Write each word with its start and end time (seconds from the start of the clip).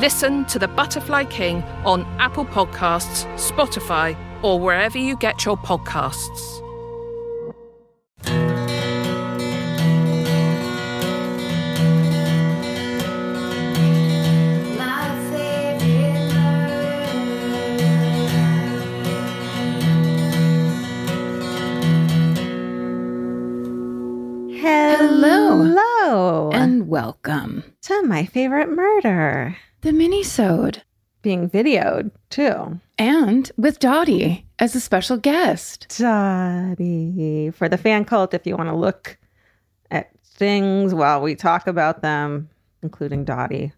Listen 0.00 0.46
to 0.46 0.58
The 0.58 0.66
Butterfly 0.66 1.24
King 1.24 1.62
on 1.84 2.06
Apple 2.18 2.46
Podcasts, 2.46 3.26
Spotify, 3.36 4.16
or 4.42 4.58
wherever 4.58 4.96
you 4.96 5.14
get 5.14 5.44
your 5.44 5.58
podcasts. 5.58 6.56
Hello. 24.62 25.62
Hello. 25.62 26.50
And 26.52 26.88
welcome. 26.88 27.64
to 27.82 28.02
my 28.02 28.24
favorite 28.24 28.70
murder 28.70 29.58
The 29.82 29.92
mini-sode. 29.92 30.82
being 31.22 31.48
videoed 31.50 32.10
too. 32.30 32.80
And 32.98 33.50
with 33.56 33.78
Dottie 33.78 34.46
as 34.58 34.74
a 34.74 34.80
special 34.80 35.16
guest. 35.16 35.86
Dottie. 35.98 37.50
For 37.50 37.68
the 37.68 37.78
fan 37.78 38.04
cult, 38.04 38.34
if 38.34 38.46
you 38.46 38.56
want 38.56 38.68
to 38.70 38.74
look 38.76 39.18
at 39.90 40.10
things 40.24 40.94
while 40.94 41.20
we 41.20 41.34
talk 41.34 41.66
about 41.66 42.00
them, 42.02 42.48
including 42.82 43.24
Dottie, 43.24 43.72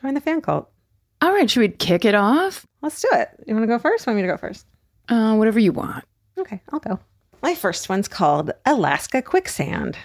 join 0.00 0.14
the 0.14 0.20
fan 0.20 0.40
cult. 0.42 0.70
All 1.22 1.32
right, 1.32 1.50
should 1.50 1.60
we 1.60 1.68
kick 1.68 2.04
it 2.04 2.14
off? 2.14 2.66
Let's 2.82 3.00
do 3.00 3.08
it. 3.12 3.28
You 3.46 3.54
want 3.54 3.62
to 3.64 3.68
go 3.68 3.78
first? 3.78 4.06
Want 4.06 4.16
me 4.18 4.22
to 4.22 4.28
go 4.28 4.36
first? 4.36 4.66
Uh, 5.08 5.34
whatever 5.36 5.58
you 5.58 5.72
want. 5.72 6.04
Okay, 6.38 6.60
I'll 6.70 6.80
go. 6.80 6.98
My 7.42 7.54
first 7.54 7.88
one's 7.88 8.08
called 8.08 8.50
Alaska 8.66 9.22
Quicksand. 9.22 9.96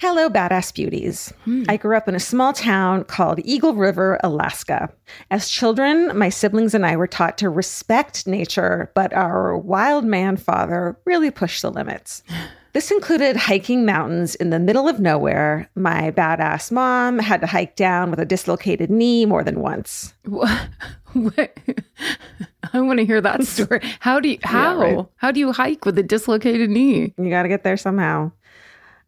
Hello, 0.00 0.30
badass 0.30 0.72
beauties. 0.72 1.32
Hmm. 1.44 1.64
I 1.68 1.76
grew 1.76 1.96
up 1.96 2.06
in 2.06 2.14
a 2.14 2.20
small 2.20 2.52
town 2.52 3.02
called 3.02 3.40
Eagle 3.42 3.74
River, 3.74 4.20
Alaska. 4.22 4.92
As 5.32 5.48
children, 5.48 6.16
my 6.16 6.28
siblings 6.28 6.72
and 6.72 6.86
I 6.86 6.94
were 6.94 7.08
taught 7.08 7.36
to 7.38 7.50
respect 7.50 8.24
nature, 8.24 8.92
but 8.94 9.12
our 9.12 9.58
wild 9.58 10.04
man 10.04 10.36
father 10.36 10.96
really 11.04 11.32
pushed 11.32 11.62
the 11.62 11.70
limits. 11.72 12.22
This 12.74 12.90
included 12.90 13.34
hiking 13.34 13.86
mountains 13.86 14.34
in 14.36 14.50
the 14.50 14.60
middle 14.60 14.86
of 14.88 15.00
nowhere. 15.00 15.68
My 15.74 16.12
badass 16.12 16.70
mom 16.70 17.18
had 17.18 17.40
to 17.40 17.46
hike 17.46 17.74
down 17.74 18.10
with 18.10 18.20
a 18.20 18.26
dislocated 18.26 18.90
knee 18.90 19.24
more 19.24 19.42
than 19.42 19.60
once. 19.60 20.14
What? 20.26 20.68
what? 21.14 21.58
I 22.72 22.80
want 22.82 22.98
to 22.98 23.06
hear 23.06 23.20
that 23.22 23.42
story. 23.46 23.80
How 24.00 24.20
do 24.20 24.28
you 24.28 24.38
how? 24.44 24.78
right. 24.78 25.06
How 25.16 25.32
do 25.32 25.40
you 25.40 25.50
hike 25.50 25.86
with 25.86 25.98
a 25.98 26.02
dislocated 26.02 26.68
knee? 26.70 27.14
You 27.16 27.30
got 27.30 27.44
to 27.44 27.48
get 27.48 27.64
there 27.64 27.78
somehow. 27.78 28.32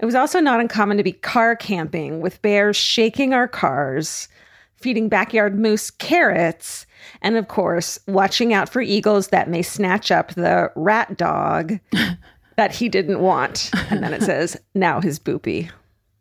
It 0.01 0.06
was 0.06 0.15
also 0.15 0.41
not 0.41 0.61
uncommon 0.61 0.97
to 0.97 1.03
be 1.03 1.12
car 1.12 1.55
camping 1.55 2.23
with 2.23 2.41
bears 2.41 2.77
shaking 2.77 3.34
our 3.34 3.47
cars, 3.47 4.29
feeding 4.77 5.11
backyard 5.11 5.59
moose 5.59 5.91
carrots, 5.91 6.87
and 7.20 7.37
of 7.37 7.48
course, 7.48 7.98
watching 8.07 8.55
out 8.55 8.70
for 8.70 8.81
eagles 8.81 9.29
that 9.29 9.51
may 9.51 9.61
snatch 9.61 10.11
up 10.11 10.33
the 10.34 10.73
rat 10.75 11.19
dog 11.19 11.79
that 12.57 12.75
he 12.75 12.89
didn't 12.89 13.20
want. 13.20 13.70
And 13.91 14.03
then 14.03 14.15
it 14.15 14.23
says, 14.23 14.57
now 14.74 15.02
his 15.02 15.19
boopy. 15.19 15.70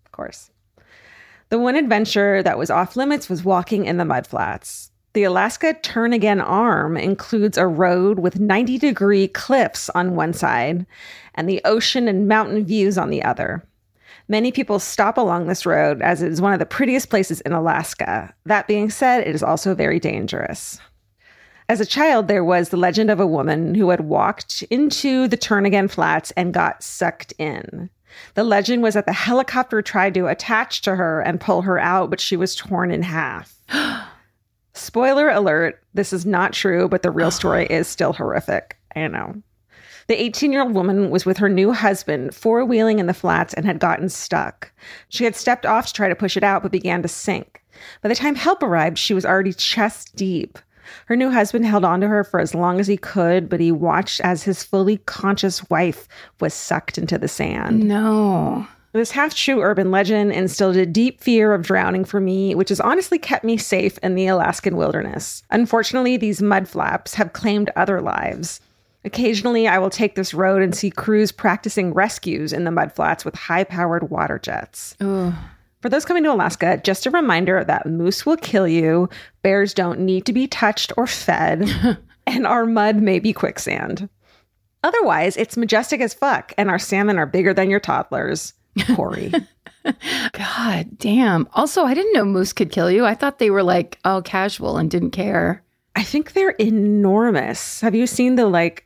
Of 0.06 0.12
course. 0.12 0.52
The 1.48 1.58
one 1.58 1.78
adventure 1.78 2.44
that 2.44 2.58
was 2.58 2.70
off 2.70 2.98
limits 2.98 3.30
was 3.30 3.46
walking 3.46 3.86
in 3.86 3.96
the 3.96 4.04
mudflats. 4.04 4.90
The 5.14 5.24
Alaska 5.24 5.74
Turnagain 5.74 6.44
Arm 6.46 6.96
includes 6.96 7.58
a 7.58 7.66
road 7.66 8.20
with 8.20 8.40
90 8.40 8.78
degree 8.78 9.30
cliffs 9.30 9.90
on 9.92 10.16
one 10.16 10.34
side 10.34 10.86
and 11.34 11.50
the 11.50 11.62
ocean 11.66 12.08
and 12.08 12.28
mountain 12.28 12.66
views 12.66 12.98
on 12.98 13.10
the 13.10 13.24
other. 13.24 13.64
Many 14.30 14.52
people 14.52 14.78
stop 14.78 15.18
along 15.18 15.48
this 15.48 15.66
road 15.66 16.04
as 16.04 16.22
it 16.22 16.32
is 16.32 16.40
one 16.40 16.54
of 16.54 16.60
the 16.60 16.66
prettiest 16.66 17.10
places 17.10 17.42
in 17.42 17.52
Alaska. 17.52 18.32
That 18.46 18.68
being 18.68 18.92
said, 18.92 19.28
it 19.28 19.34
is 19.34 19.42
also 19.42 19.74
very 19.74 20.00
dangerous. 20.00 20.80
As 21.68 21.82
a 21.82 21.86
child, 21.86 22.28
there 22.28 22.44
was 22.44 22.70
the 22.70 22.78
legend 22.78 23.10
of 23.10 23.20
a 23.20 23.28
woman 23.28 23.74
who 23.74 23.90
had 23.90 24.02
walked 24.02 24.64
into 24.70 25.28
the 25.28 25.38
Turnagain 25.38 25.90
Flats 25.90 26.32
and 26.38 26.54
got 26.54 26.84
sucked 26.84 27.34
in. 27.40 27.90
The 28.36 28.44
legend 28.44 28.84
was 28.84 28.94
that 28.94 29.08
the 29.08 29.14
helicopter 29.14 29.82
tried 29.82 30.14
to 30.14 30.28
attach 30.28 30.82
to 30.82 30.96
her 30.96 31.22
and 31.22 31.42
pull 31.42 31.64
her 31.64 31.80
out, 31.80 32.12
but 32.12 32.20
she 32.20 32.38
was 32.38 32.56
torn 32.56 32.92
in 32.92 33.02
half. 33.02 33.56
Spoiler 34.74 35.30
alert, 35.30 35.82
this 35.94 36.14
is 36.14 36.26
not 36.26 36.54
true, 36.54 36.88
but 36.88 37.02
the 37.02 37.12
real 37.12 37.32
story 37.40 37.66
is 37.66 37.88
still 37.88 38.14
horrific. 38.14 38.78
I 38.96 39.08
know. 39.08 39.42
The 40.10 40.20
18 40.20 40.52
year 40.52 40.64
old 40.64 40.74
woman 40.74 41.12
was 41.12 41.24
with 41.24 41.38
her 41.38 41.50
new 41.50 41.72
husband, 41.72 42.34
four 42.34 42.66
wheeling 42.66 42.98
in 42.98 43.06
the 43.06 43.14
flats, 43.14 43.54
and 43.54 43.64
had 43.64 43.78
gotten 43.78 44.10
stuck. 44.10 44.72
She 45.10 45.24
had 45.24 45.36
stepped 45.36 45.68
off 45.68 45.86
to 45.86 45.94
try 45.94 46.10
to 46.10 46.16
push 46.16 46.36
it 46.36 46.44
out, 46.44 46.64
but 46.64 46.72
began 46.72 47.04
to 47.04 47.08
sink. 47.08 47.62
By 48.02 48.10
the 48.10 48.16
time 48.16 48.34
help 48.34 48.64
arrived, 48.64 48.98
she 48.98 49.14
was 49.14 49.24
already 49.24 49.54
chest 49.54 50.16
deep. 50.16 50.58
Her 51.06 51.16
new 51.16 51.30
husband 51.30 51.68
held 51.68 51.86
on 51.86 52.02
to 52.02 52.08
her 52.08 52.24
for 52.24 52.40
as 52.40 52.56
long 52.56 52.80
as 52.80 52.88
he 52.88 52.98
could, 52.98 53.50
but 53.50 53.60
he 53.60 53.72
watched 53.72 54.20
as 54.22 54.42
his 54.42 54.64
fully 54.64 54.98
conscious 54.98 55.70
wife 55.70 56.08
was 56.40 56.56
sucked 56.56 56.98
into 56.98 57.20
the 57.20 57.28
sand. 57.28 57.88
No. 57.88 58.66
This 58.94 59.12
half 59.12 59.36
true 59.36 59.62
urban 59.62 59.92
legend 59.92 60.32
instilled 60.32 60.76
a 60.78 60.88
deep 60.88 61.22
fear 61.22 61.54
of 61.54 61.62
drowning 61.62 62.04
for 62.04 62.20
me, 62.20 62.56
which 62.56 62.70
has 62.70 62.80
honestly 62.80 63.20
kept 63.20 63.46
me 63.46 63.58
safe 63.58 64.00
in 64.00 64.16
the 64.16 64.26
Alaskan 64.26 64.76
wilderness. 64.76 65.44
Unfortunately, 65.52 66.18
these 66.18 66.42
mud 66.42 66.68
flaps 66.68 67.14
have 67.14 67.34
claimed 67.34 67.70
other 67.76 68.02
lives. 68.02 68.60
Occasionally, 69.06 69.68
I 69.68 69.80
will 69.80 69.90
take 69.90 70.16
this 70.16 70.34
road 70.34 70.62
and 70.62 70.76
see 70.76 70.92
crews 70.92 71.32
practicing 71.32 71.94
rescues 71.94 72.52
in 72.52 72.66
the 72.66 72.72
mudflats 72.72 73.24
with 73.24 73.36
high 73.36 73.64
powered 73.64 74.10
water 74.10 74.38
jets. 74.38 74.96
Ugh. 75.00 75.34
For 75.82 75.88
those 75.88 76.04
coming 76.04 76.24
to 76.24 76.34
Alaska, 76.34 76.82
just 76.84 77.06
a 77.06 77.12
reminder 77.12 77.64
that 77.64 77.86
moose 77.86 78.26
will 78.26 78.36
kill 78.36 78.68
you, 78.68 79.08
bears 79.44 79.74
don't 79.74 80.02
need 80.02 80.26
to 80.26 80.34
be 80.34 80.46
touched 80.46 80.92
or 80.98 81.08
fed, 81.08 81.98
and 82.28 82.46
our 82.46 82.66
mud 82.66 82.98
may 82.98 83.20
be 83.20 83.32
quicksand. 83.32 84.10
Otherwise, 84.84 85.38
it's 85.38 85.56
majestic 85.56 86.02
as 86.02 86.14
fuck, 86.14 86.54
and 86.58 86.70
our 86.70 86.80
salmon 86.80 87.18
are 87.18 87.26
bigger 87.26 87.54
than 87.54 87.70
your 87.70 87.80
toddlers. 87.80 88.54
Corey. 88.96 89.32
God 90.34 90.98
damn. 90.98 91.48
Also, 91.54 91.84
I 91.84 91.94
didn't 91.94 92.14
know 92.14 92.26
moose 92.26 92.54
could 92.54 92.72
kill 92.72 92.92
you. 92.92 93.06
I 93.06 93.16
thought 93.16 93.40
they 93.40 93.50
were 93.50 93.64
like 93.64 94.00
all 94.04 94.22
casual 94.22 94.78
and 94.78 94.92
didn't 94.92 95.12
care. 95.12 95.64
I 95.96 96.04
think 96.04 96.34
they're 96.34 96.52
enormous. 96.52 97.82
Have 97.82 97.96
you 97.96 98.06
seen 98.06 98.36
the 98.36 98.48
like 98.48 98.86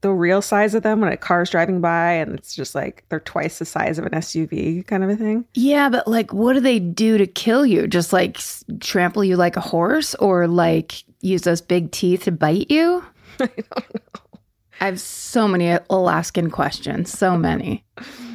the 0.00 0.10
real 0.10 0.40
size 0.40 0.74
of 0.74 0.82
them 0.82 1.00
when 1.00 1.12
a 1.12 1.16
car's 1.16 1.50
driving 1.50 1.80
by 1.80 2.12
and 2.12 2.34
it's 2.34 2.54
just 2.54 2.74
like 2.74 3.04
they're 3.08 3.20
twice 3.20 3.58
the 3.58 3.64
size 3.64 3.98
of 3.98 4.06
an 4.06 4.12
SUV 4.12 4.86
kind 4.86 5.04
of 5.04 5.10
a 5.10 5.16
thing? 5.16 5.44
Yeah, 5.54 5.88
but 5.88 6.08
like, 6.08 6.32
what 6.32 6.54
do 6.54 6.60
they 6.60 6.78
do 6.78 7.18
to 7.18 7.26
kill 7.26 7.66
you? 7.66 7.86
Just 7.86 8.12
like 8.12 8.38
trample 8.80 9.24
you 9.24 9.36
like 9.36 9.56
a 9.56 9.60
horse 9.60 10.14
or 10.16 10.46
like 10.46 11.04
use 11.20 11.42
those 11.42 11.60
big 11.60 11.90
teeth 11.90 12.24
to 12.24 12.32
bite 12.32 12.70
you? 12.70 13.04
I 13.40 13.46
don't 13.46 13.76
know. 13.76 14.38
I 14.80 14.86
have 14.86 15.00
so 15.00 15.46
many 15.46 15.78
Alaskan 15.90 16.50
questions. 16.50 17.10
So 17.10 17.36
many. 17.36 17.84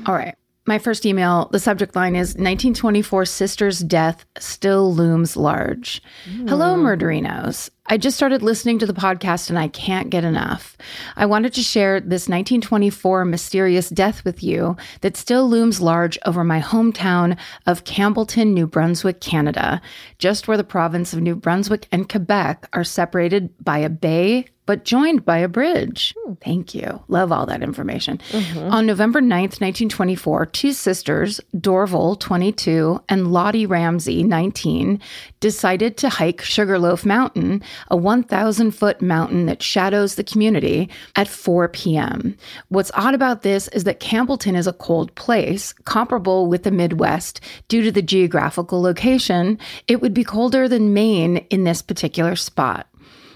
All 0.06 0.14
right. 0.14 0.36
My 0.68 0.80
first 0.80 1.06
email, 1.06 1.48
the 1.52 1.60
subject 1.60 1.96
line 1.96 2.16
is 2.16 2.30
1924 2.30 3.26
sister's 3.26 3.80
death 3.82 4.26
still 4.40 4.92
looms 4.92 5.38
large. 5.38 6.02
Hello, 6.48 6.74
hmm. 6.76 6.84
murderinos. 6.84 7.70
I 7.86 7.98
just 7.98 8.18
started 8.18 8.42
listening 8.42 8.80
to 8.80 8.88
the 8.88 8.94
podcast 8.94 9.52
and 9.52 9.60
I 9.60 9.68
can't 9.68 10.10
get 10.10 10.24
enough. 10.24 10.76
I 11.16 11.28
wanted 11.28 11.54
to 11.54 11.62
share 11.62 12.00
this 12.00 12.28
1924 12.28 13.26
mysterious 13.26 13.90
death 13.90 14.26
with 14.26 14.42
you 14.42 14.76
that 15.02 15.16
still 15.16 15.48
looms 15.48 15.82
large 15.82 16.18
over 16.26 16.44
my 16.44 16.60
hometown 16.60 17.38
of 17.68 17.84
Campbellton, 17.84 18.54
New 18.54 18.66
Brunswick, 18.66 19.22
Canada, 19.22 19.84
just 20.18 20.48
where 20.48 20.58
the 20.58 20.64
province 20.64 21.14
of 21.14 21.22
New 21.22 21.36
Brunswick 21.36 21.88
and 21.92 22.10
Quebec 22.10 22.68
are 22.74 22.84
separated 22.84 23.54
by 23.64 23.78
a 23.78 23.90
bay 23.90 24.48
but 24.66 24.86
joined 24.86 25.26
by 25.26 25.38
a 25.38 25.48
bridge. 25.48 26.14
Hmm. 26.20 26.34
Thank 26.36 26.76
you. 26.76 27.04
Love 27.08 27.32
all 27.32 27.46
that 27.46 27.64
information. 27.64 28.20
Mm-hmm. 28.32 28.72
On 28.72 28.86
November 28.86 29.22
9th, 29.22 29.62
1924, 29.62 30.46
two 30.48 30.74
sisters, 30.74 31.40
Dorval, 31.56 32.20
22, 32.20 33.02
and 33.10 33.32
Lottie 33.32 33.66
Ramsey, 33.66 34.24
19, 34.24 35.00
decided 35.40 35.98
to 35.98 36.10
hike 36.10 36.42
Sugarloaf 36.42 37.06
Mountain, 37.06 37.62
a 37.90 37.98
1,000 37.98 38.72
foot 38.72 39.02
mountain 39.02 39.46
that 39.46 39.62
shadows 39.62 40.16
the 40.16 40.24
community, 40.24 40.90
at 41.16 41.28
4 41.28 41.70
p.m. 41.70 42.38
What's 42.70 42.92
odd 42.94 43.14
about 43.14 43.42
this 43.44 43.68
is 43.70 43.84
that 43.84 44.00
Campbellton 44.00 44.56
is 44.56 44.68
a 44.68 44.74
cold 44.74 45.14
place, 45.16 45.74
comparable 45.86 46.48
with 46.48 46.64
the 46.64 46.72
Midwest 46.72 47.42
due 47.68 47.82
to 47.84 47.92
the 47.92 48.02
geographical 48.02 48.82
location. 48.82 49.60
It 49.88 50.02
would 50.02 50.14
be 50.14 50.24
colder 50.24 50.68
than 50.68 50.94
Maine 50.94 51.38
in 51.50 51.64
this 51.64 51.82
particular 51.82 52.36
spot. 52.36 52.88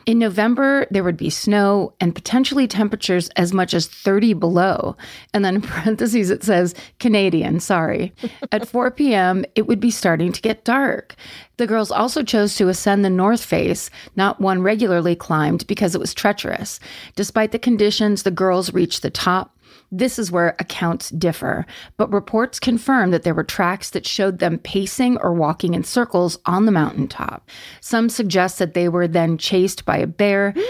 In 0.06 0.20
November, 0.20 0.88
there 0.92 1.04
would 1.04 1.18
be 1.18 1.30
snow 1.30 1.94
and 2.00 2.16
potentially 2.16 2.68
temperatures 2.68 3.30
as 3.36 3.54
much 3.54 3.74
as 3.74 3.88
30 3.88 4.34
below. 4.34 4.96
And 5.34 5.46
then 5.46 5.56
in 5.56 5.62
parentheses, 5.64 6.30
it 6.30 6.44
says 6.44 6.74
Canadian, 7.00 7.60
sorry. 7.60 8.14
At 8.52 8.68
4 8.68 8.92
p.m., 8.92 9.46
it 9.56 9.68
would 9.68 9.80
be 9.80 9.92
starting 9.92 10.32
to 10.32 10.42
get 10.42 10.66
dark. 10.66 11.16
The 11.58 11.68
girls 11.68 11.92
also 11.92 12.24
chose 12.24 12.56
to 12.56 12.70
ascend 12.70 13.04
the 13.04 13.10
North 13.10 13.44
Face, 13.44 13.90
not 14.16 14.40
one 14.40 14.62
regularly 14.62 15.16
climbed 15.16 15.68
because 15.68 15.94
it 15.94 16.00
was 16.00 16.14
treacherous. 16.14 16.80
Despite 17.16 17.52
the 17.52 17.60
conditions, 17.60 18.24
the 18.24 18.32
girls 18.32 18.74
reached 18.74 19.02
the 19.02 19.10
top. 19.10 19.56
This 19.92 20.20
is 20.20 20.32
where 20.32 20.56
accounts 20.60 21.10
differ, 21.10 21.66
but 21.98 22.12
reports 22.14 22.60
confirm 22.60 23.12
that 23.12 23.24
there 23.24 23.34
were 23.34 23.44
tracks 23.44 23.90
that 23.92 24.06
showed 24.06 24.40
them 24.40 24.60
pacing 24.60 25.18
or 25.18 25.34
walking 25.34 25.74
in 25.74 25.84
circles 25.84 26.38
on 26.46 26.66
the 26.66 26.72
mountaintop. 26.72 27.50
Some 27.82 28.10
suggest 28.10 28.60
that 28.60 28.76
they 28.76 28.88
were 28.88 29.08
then 29.08 29.38
chased 29.38 29.86
by 29.86 29.98
a 29.98 30.08
bear. 30.08 30.54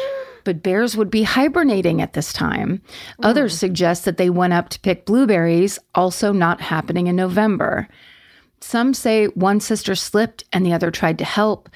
But 0.46 0.64
bears 0.64 0.96
would 0.96 1.12
be 1.12 1.24
hibernating 1.24 2.02
at 2.02 2.14
this 2.14 2.32
time. 2.32 2.82
Others 3.22 3.60
suggest 3.60 4.06
that 4.06 4.16
they 4.16 4.30
went 4.30 4.54
up 4.54 4.70
to 4.70 4.80
pick 4.80 5.06
blueberries, 5.06 5.78
also 5.94 6.32
not 6.32 6.62
happening 6.62 7.08
in 7.08 7.18
November. 7.18 7.90
Some 8.62 8.94
say 8.94 9.28
one 9.28 9.60
sister 9.60 9.96
slipped 9.96 10.46
and 10.52 10.66
the 10.66 10.74
other 10.74 10.92
tried 10.92 11.18
to 11.20 11.26
help. 11.26 11.70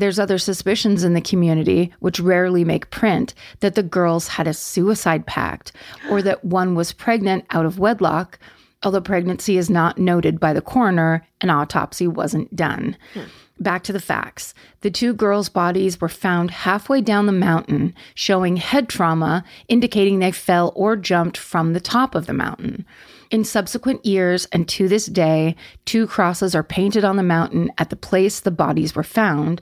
There's 0.00 0.18
other 0.18 0.38
suspicions 0.38 1.04
in 1.04 1.12
the 1.12 1.20
community, 1.20 1.92
which 2.00 2.20
rarely 2.20 2.64
make 2.64 2.88
print, 2.88 3.34
that 3.60 3.74
the 3.74 3.82
girls 3.82 4.28
had 4.28 4.46
a 4.46 4.54
suicide 4.54 5.26
pact 5.26 5.72
or 6.08 6.22
that 6.22 6.42
one 6.42 6.74
was 6.74 6.94
pregnant 6.94 7.44
out 7.50 7.66
of 7.66 7.78
wedlock, 7.78 8.38
although 8.82 9.02
pregnancy 9.02 9.58
is 9.58 9.68
not 9.68 9.98
noted 9.98 10.40
by 10.40 10.54
the 10.54 10.62
coroner, 10.62 11.26
an 11.42 11.50
autopsy 11.50 12.06
wasn't 12.06 12.56
done. 12.56 12.96
Hmm. 13.12 13.24
Back 13.58 13.82
to 13.84 13.92
the 13.92 14.00
facts. 14.00 14.54
The 14.80 14.90
two 14.90 15.12
girls' 15.12 15.50
bodies 15.50 16.00
were 16.00 16.08
found 16.08 16.50
halfway 16.50 17.02
down 17.02 17.26
the 17.26 17.32
mountain, 17.32 17.94
showing 18.14 18.56
head 18.56 18.88
trauma, 18.88 19.44
indicating 19.68 20.18
they 20.18 20.32
fell 20.32 20.72
or 20.74 20.96
jumped 20.96 21.36
from 21.36 21.74
the 21.74 21.80
top 21.80 22.14
of 22.14 22.24
the 22.24 22.32
mountain. 22.32 22.86
In 23.30 23.44
subsequent 23.44 24.04
years 24.04 24.46
and 24.46 24.66
to 24.70 24.88
this 24.88 25.06
day, 25.06 25.54
two 25.84 26.06
crosses 26.06 26.54
are 26.54 26.64
painted 26.64 27.04
on 27.04 27.16
the 27.16 27.22
mountain 27.22 27.70
at 27.76 27.90
the 27.90 27.96
place 27.96 28.40
the 28.40 28.50
bodies 28.50 28.96
were 28.96 29.04
found, 29.04 29.60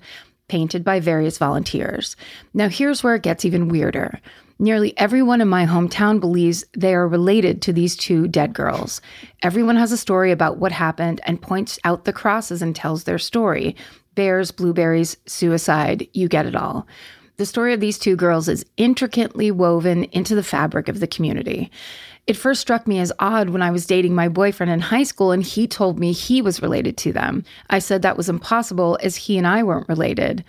painted 0.49 0.85
by 0.85 1.01
various 1.01 1.39
volunteers. 1.39 2.17
Now, 2.55 2.69
here's 2.69 3.03
where 3.03 3.15
it 3.15 3.23
gets 3.23 3.45
even 3.45 3.69
weirder. 3.69 4.21
Nearly 4.59 4.97
everyone 4.99 5.41
in 5.41 5.49
my 5.49 5.67
hometown 5.67 6.19
believes 6.19 6.65
they 6.77 6.93
are 6.93 7.07
related 7.07 7.63
to 7.63 7.73
these 7.73 7.97
two 7.97 8.27
dead 8.27 8.55
girls. 8.55 9.01
Everyone 9.43 9.77
has 9.77 9.93
a 9.93 9.97
story 9.97 10.33
about 10.33 10.59
what 10.59 10.73
happened 10.73 11.21
and 11.25 11.41
points 11.41 11.79
out 11.85 12.05
the 12.05 12.13
crosses 12.13 12.61
and 12.61 12.75
tells 12.75 13.05
their 13.05 13.19
story 13.19 13.77
bears, 14.17 14.51
blueberries, 14.51 15.17
suicide, 15.27 16.09
you 16.13 16.27
get 16.27 16.45
it 16.45 16.57
all. 16.57 16.89
The 17.37 17.47
story 17.47 17.73
of 17.73 17.79
these 17.79 18.01
two 18.01 18.17
girls 18.17 18.49
is 18.49 18.67
intricately 18.77 19.53
woven 19.53 20.03
into 20.05 20.35
the 20.35 20.43
fabric 20.43 20.89
of 20.89 20.99
the 20.99 21.07
community. 21.07 21.71
It 22.29 22.37
first 22.37 22.61
struck 22.61 22.87
me 22.87 22.99
as 22.99 23.11
odd 23.21 23.49
when 23.49 23.63
I 23.63 23.71
was 23.71 23.87
dating 23.87 24.15
my 24.15 24.29
boyfriend 24.29 24.71
in 24.71 24.81
high 24.81 25.05
school 25.05 25.33
and 25.33 25.43
he 25.43 25.67
told 25.67 25.99
me 25.99 26.13
he 26.13 26.43
was 26.43 26.61
related 26.61 26.99
to 26.99 27.13
them. 27.13 27.43
I 27.71 27.79
said 27.79 28.03
that 28.03 28.19
was 28.19 28.29
impossible 28.29 28.99
as 29.03 29.17
he 29.17 29.39
and 29.39 29.47
I 29.47 29.63
weren't 29.63 29.89
related. 29.89 30.45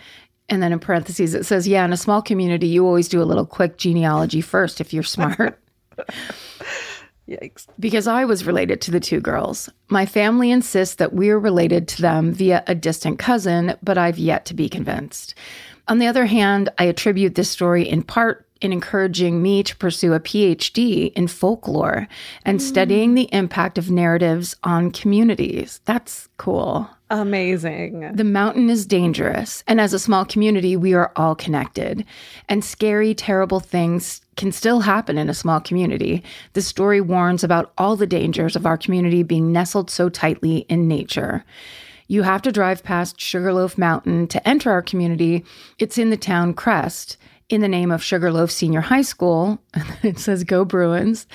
And 0.49 0.61
then 0.61 0.73
in 0.73 0.79
parentheses, 0.79 1.33
it 1.33 1.45
says, 1.45 1.69
yeah, 1.69 1.85
in 1.85 1.93
a 1.93 1.97
small 1.97 2.21
community, 2.21 2.67
you 2.67 2.85
always 2.85 3.07
do 3.07 3.21
a 3.21 3.23
little 3.23 3.45
quick 3.45 3.77
genealogy 3.77 4.41
first 4.41 4.81
if 4.81 4.93
you're 4.93 5.03
smart. 5.03 5.57
Yikes. 7.29 7.67
because 7.79 8.07
I 8.07 8.25
was 8.25 8.45
related 8.45 8.81
to 8.81 8.91
the 8.91 8.99
two 8.99 9.21
girls. 9.21 9.69
My 9.87 10.05
family 10.05 10.49
insists 10.51 10.95
that 10.95 11.13
we're 11.13 11.39
related 11.39 11.87
to 11.89 12.01
them 12.01 12.33
via 12.33 12.63
a 12.67 12.73
distant 12.75 13.19
cousin, 13.19 13.75
but 13.83 13.97
I've 13.97 14.17
yet 14.17 14.45
to 14.45 14.53
be 14.53 14.67
convinced. 14.67 15.35
On 15.89 15.97
the 15.97 16.07
other 16.07 16.27
hand, 16.27 16.69
I 16.77 16.83
attribute 16.85 17.35
this 17.35 17.49
story 17.49 17.89
in 17.89 18.03
part 18.03 18.45
in 18.61 18.71
encouraging 18.73 19.41
me 19.41 19.63
to 19.63 19.75
pursue 19.77 20.13
a 20.13 20.19
PhD 20.19 21.11
in 21.13 21.27
folklore 21.27 22.07
and 22.45 22.59
mm. 22.59 22.61
studying 22.61 23.15
the 23.15 23.29
impact 23.33 23.77
of 23.77 23.89
narratives 23.89 24.55
on 24.63 24.91
communities. 24.91 25.81
That's 25.85 26.27
cool. 26.37 26.89
Amazing. 27.09 28.11
The 28.13 28.23
mountain 28.23 28.69
is 28.69 28.85
dangerous, 28.85 29.63
and 29.65 29.81
as 29.81 29.93
a 29.93 29.99
small 29.99 30.25
community, 30.25 30.75
we 30.75 30.93
are 30.93 31.11
all 31.15 31.33
connected. 31.33 32.05
And 32.47 32.63
scary, 32.63 33.15
terrible 33.15 33.59
things 33.59 34.21
can 34.35 34.51
still 34.51 34.81
happen 34.81 35.17
in 35.17 35.27
a 35.27 35.33
small 35.33 35.59
community. 35.59 36.23
The 36.53 36.61
story 36.61 37.01
warns 37.01 37.43
about 37.43 37.73
all 37.79 37.95
the 37.95 38.05
dangers 38.05 38.55
of 38.55 38.67
our 38.67 38.77
community 38.77 39.23
being 39.23 39.51
nestled 39.51 39.89
so 39.89 40.07
tightly 40.07 40.59
in 40.69 40.87
nature. 40.87 41.43
You 42.09 42.23
have 42.23 42.41
to 42.41 42.51
drive 42.51 42.83
past 42.83 43.21
Sugarloaf 43.21 43.77
Mountain 43.77 44.27
to 44.29 44.49
enter 44.49 44.71
our 44.71 44.81
community. 44.81 45.45
It's 45.77 45.99
in 45.99 46.09
the 46.09 46.17
town 46.17 46.55
crest 46.55 47.17
in 47.49 47.61
the 47.61 47.67
name 47.67 47.91
of 47.91 48.03
Sugarloaf 48.03 48.49
Senior 48.49 48.81
High 48.81 49.03
School. 49.03 49.61
it 50.03 50.17
says 50.17 50.43
Go 50.43 50.65
Bruins. 50.65 51.27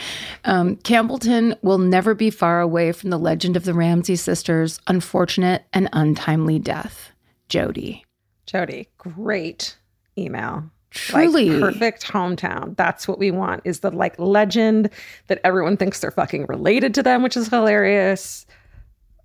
Um, 0.45 0.75
Campbellton 0.79 1.57
will 1.63 1.79
never 1.79 2.13
be 2.13 2.29
far 2.29 2.61
away 2.61 2.91
from 2.91 3.11
the 3.11 3.19
legend 3.19 3.57
of 3.57 3.65
the 3.65 3.73
Ramsey 3.73 4.17
sisters' 4.17 4.81
unfortunate 4.89 5.65
and 5.73 5.89
untimely 5.93 6.59
death. 6.59 7.13
Jody. 7.49 8.05
Jody, 8.47 8.89
great 8.99 9.79
email. 10.19 10.65
Truly. 10.91 11.51
Like, 11.51 11.73
perfect 11.73 12.05
hometown. 12.05 12.77
That's 12.77 13.07
what 13.07 13.21
we 13.21 13.31
want 13.31 13.63
is 13.65 13.81
the 13.81 13.93
like 13.93 14.19
legend 14.19 14.91
that 15.29 15.41
everyone 15.45 15.77
thinks 15.77 16.01
they're 16.01 16.11
fucking 16.11 16.47
related 16.47 16.95
to 16.95 17.03
them, 17.05 17.23
which 17.23 17.37
is 17.37 17.47
hilarious. 17.47 18.45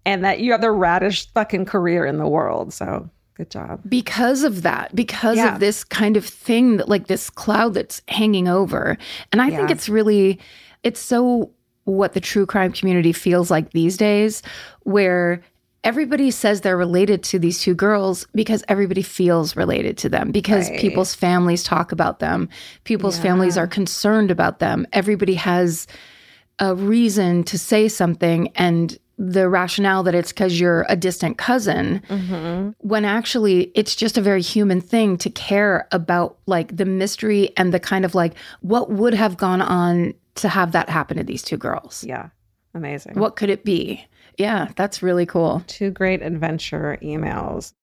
And 0.06 0.24
that 0.24 0.40
you 0.40 0.52
have 0.54 0.62
the 0.62 0.68
raddest 0.68 1.32
fucking 1.34 1.66
career 1.66 2.06
in 2.06 2.18
the 2.18 2.28
world. 2.28 2.74
So 2.74 3.10
good 3.36 3.50
job. 3.52 3.82
because 3.88 4.44
of 4.44 4.64
that, 4.64 4.94
because 4.96 5.38
Yeah. 5.38 5.54
of 5.54 5.60
this 5.60 5.84
kind 5.84 6.18
of 6.18 6.26
thing 6.26 6.78
that 6.78 6.90
like 6.90 7.08
this 7.08 7.30
cloud 7.30 7.74
that's 7.74 8.02
hanging 8.08 8.48
over. 8.48 8.98
And 9.32 9.42
I 9.42 9.50
think 9.50 9.70
it's 9.72 9.88
really 9.90 10.40
it's 10.84 11.00
so 11.00 11.52
what 11.86 12.14
the 12.14 12.20
true 12.22 12.46
crime 12.46 12.72
community 12.72 13.12
feels 13.14 13.50
like 13.52 13.72
these 13.72 13.98
days 13.98 14.42
where 14.84 15.42
everybody 15.84 16.30
says 16.32 16.62
they're 16.62 16.76
related 16.78 17.24
to 17.24 17.40
these 17.40 17.62
two 17.62 17.74
girls 17.74 18.28
because 18.36 18.64
everybody 18.68 19.02
feels 19.02 19.56
related 19.56 19.98
to 19.98 20.10
them 20.10 20.32
because 20.32 20.70
Right. 20.70 20.80
people's 20.80 21.16
families 21.16 21.64
talk 21.64 21.92
about 21.94 22.20
them. 22.20 22.50
People's 22.84 23.18
families 23.18 23.58
are 23.58 23.68
concerned 23.68 24.30
about 24.32 24.60
them. 24.60 24.86
Everybody 24.92 25.36
has 25.36 25.88
a 26.60 26.76
reason 26.76 27.44
to 27.46 27.58
say 27.58 27.88
something 27.88 28.50
and 28.56 28.98
the 29.22 29.50
rationale 29.50 30.02
that 30.04 30.16
it's 30.16 30.32
because 30.32 30.62
you're 30.62 30.86
a 30.88 30.96
distant 30.96 31.38
cousin 31.38 32.02
mm-hmm. 32.08 32.70
when 32.80 33.04
actually 33.04 33.70
it's 33.76 33.94
just 33.94 34.18
a 34.18 34.22
very 34.22 34.42
human 34.42 34.80
thing 34.80 35.18
to 35.18 35.30
care 35.30 35.90
about 35.92 36.38
like 36.46 36.76
the 36.78 36.86
mystery 36.86 37.52
and 37.58 37.74
the 37.74 37.82
kind 37.82 38.06
of 38.06 38.16
like 38.16 38.34
what 38.62 38.90
would 38.90 39.14
have 39.14 39.36
gone 39.36 39.62
on 39.62 40.14
to 40.36 40.48
have 40.48 40.72
that 40.72 40.88
happen 40.88 41.18
to 41.18 41.24
these 41.24 41.44
two 41.44 41.58
girls 41.58 42.02
Yeah. 42.08 42.30
Amazing. 42.74 43.20
what 43.20 43.36
could 43.36 43.50
it 43.50 43.66
be 43.66 44.06
yeah 44.38 44.70
that's 44.78 45.04
really 45.04 45.26
cool 45.26 45.64
Two 45.68 45.92
great 45.92 46.22
adventure 46.22 46.98
emails. 47.02 47.74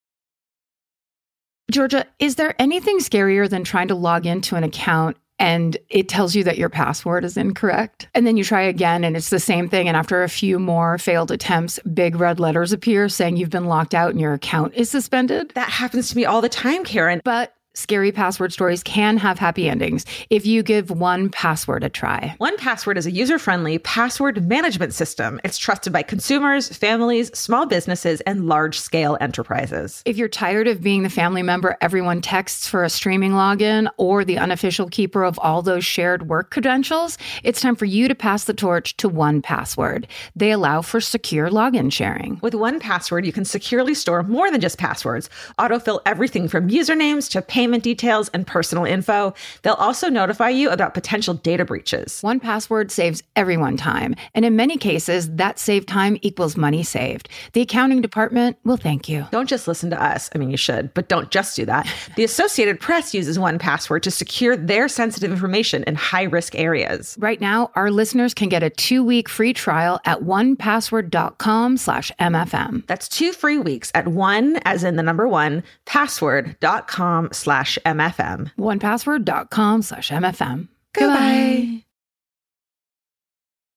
georgia 1.70 2.06
is 2.18 2.36
there 2.36 2.54
anything 2.58 2.98
scarier 2.98 3.46
than 3.50 3.62
trying 3.62 3.88
to 3.88 3.94
log 3.94 4.24
into 4.24 4.56
an 4.56 4.64
account 4.64 5.18
and 5.38 5.76
it 5.90 6.08
tells 6.08 6.34
you 6.34 6.44
that 6.44 6.58
your 6.58 6.68
password 6.68 7.24
is 7.24 7.36
incorrect. 7.36 8.08
And 8.14 8.26
then 8.26 8.36
you 8.36 8.44
try 8.44 8.62
again 8.62 9.04
and 9.04 9.16
it's 9.16 9.30
the 9.30 9.40
same 9.40 9.68
thing. 9.68 9.88
And 9.88 9.96
after 9.96 10.22
a 10.22 10.28
few 10.28 10.58
more 10.58 10.98
failed 10.98 11.30
attempts, 11.30 11.78
big 11.80 12.16
red 12.16 12.40
letters 12.40 12.72
appear 12.72 13.08
saying 13.08 13.36
you've 13.36 13.50
been 13.50 13.66
locked 13.66 13.94
out 13.94 14.10
and 14.10 14.20
your 14.20 14.32
account 14.32 14.74
is 14.74 14.90
suspended. 14.90 15.52
That 15.54 15.68
happens 15.68 16.10
to 16.10 16.16
me 16.16 16.24
all 16.24 16.40
the 16.40 16.48
time, 16.48 16.84
Karen. 16.84 17.20
But 17.24 17.54
scary 17.76 18.10
password 18.10 18.52
stories 18.52 18.82
can 18.82 19.16
have 19.18 19.38
happy 19.38 19.68
endings 19.68 20.04
if 20.30 20.44
you 20.44 20.62
give 20.62 20.90
one 20.90 21.28
password 21.28 21.84
a 21.84 21.88
try. 21.88 22.34
One 22.38 22.56
Password 22.56 22.98
is 22.98 23.06
a 23.06 23.10
user 23.10 23.38
friendly 23.38 23.78
password 23.78 24.48
management 24.48 24.92
system. 24.92 25.40
It's 25.44 25.58
trusted 25.58 25.92
by 25.92 26.02
consumers, 26.02 26.68
families, 26.68 27.30
small 27.38 27.66
businesses, 27.66 28.20
and 28.22 28.46
large 28.46 28.80
scale 28.80 29.16
enterprises. 29.20 30.02
If 30.04 30.16
you're 30.16 30.28
tired 30.28 30.66
of 30.66 30.82
being 30.82 31.02
the 31.02 31.10
family 31.10 31.42
member 31.42 31.76
everyone 31.80 32.22
texts 32.22 32.66
for 32.66 32.82
a 32.82 32.90
streaming 32.90 33.32
login 33.32 33.88
or 33.98 34.24
the 34.24 34.38
unofficial 34.38 34.88
keeper 34.88 35.22
of 35.22 35.38
all 35.38 35.62
those 35.62 35.84
shared 35.84 36.28
work 36.28 36.50
credentials, 36.50 37.18
it's 37.44 37.60
time 37.60 37.76
for 37.76 37.84
you 37.84 38.08
to 38.08 38.14
pass 38.14 38.44
the 38.44 38.54
torch 38.54 38.96
to 38.96 39.08
one 39.08 39.42
password. 39.42 40.08
They 40.34 40.50
allow 40.50 40.82
for 40.82 41.00
secure 41.00 41.48
login 41.50 41.92
sharing. 41.92 42.38
With 42.42 42.54
one 42.54 42.80
password, 42.80 43.26
you 43.26 43.32
can 43.32 43.44
securely 43.44 43.94
store 43.94 44.22
more 44.22 44.50
than 44.50 44.60
just 44.60 44.78
passwords, 44.78 45.30
autofill 45.58 46.00
everything 46.06 46.48
from 46.48 46.68
usernames 46.68 47.30
to 47.30 47.42
payment 47.66 47.82
details 47.82 48.28
and 48.28 48.46
personal 48.46 48.84
info. 48.84 49.34
They'll 49.62 49.74
also 49.74 50.08
notify 50.08 50.50
you 50.50 50.70
about 50.70 50.94
potential 50.94 51.34
data 51.34 51.64
breaches. 51.64 52.20
One 52.20 52.38
password 52.38 52.92
saves 52.92 53.24
everyone 53.34 53.76
time, 53.76 54.14
and 54.36 54.44
in 54.44 54.54
many 54.54 54.76
cases, 54.76 55.28
that 55.32 55.58
saved 55.58 55.88
time 55.88 56.16
equals 56.22 56.56
money 56.56 56.84
saved. 56.84 57.28
The 57.54 57.62
accounting 57.62 58.02
department 58.02 58.56
will 58.62 58.76
thank 58.76 59.08
you. 59.08 59.26
Don't 59.32 59.48
just 59.48 59.66
listen 59.66 59.90
to 59.90 60.00
us. 60.00 60.30
I 60.32 60.38
mean, 60.38 60.48
you 60.48 60.56
should, 60.56 60.94
but 60.94 61.08
don't 61.08 61.28
just 61.32 61.56
do 61.56 61.64
that. 61.66 61.92
The 62.14 62.24
Associated 62.24 62.80
Press 62.80 63.12
uses 63.12 63.38
one 63.38 63.58
password 63.58 64.02
to 64.04 64.10
secure 64.10 64.56
their 64.56 64.88
sensitive 64.88 65.30
information 65.30 65.82
in 65.84 65.96
high 65.96 66.22
risk 66.22 66.54
areas. 66.54 67.16
Right 67.18 67.40
now, 67.40 67.70
our 67.74 67.90
listeners 67.90 68.32
can 68.32 68.48
get 68.48 68.62
a 68.62 68.70
two-week 68.70 69.28
free 69.28 69.52
trial 69.52 70.00
at 70.04 70.20
onepassword.com 70.20 71.76
slash 71.76 72.12
MFM. 72.20 72.86
That's 72.86 73.08
two 73.08 73.32
free 73.32 73.58
weeks 73.58 73.90
at 73.94 74.08
one, 74.08 74.60
as 74.64 74.84
in 74.84 74.96
the 74.96 75.02
number 75.02 75.28
one, 75.28 75.62
password.com 75.84 77.30
slash 77.32 77.55
slash 77.56 77.78
MFM. 77.86 78.50
Onepassword.com 78.58 79.82
slash 79.82 80.10
MFM. 80.10 80.68
Goodbye. 80.92 81.84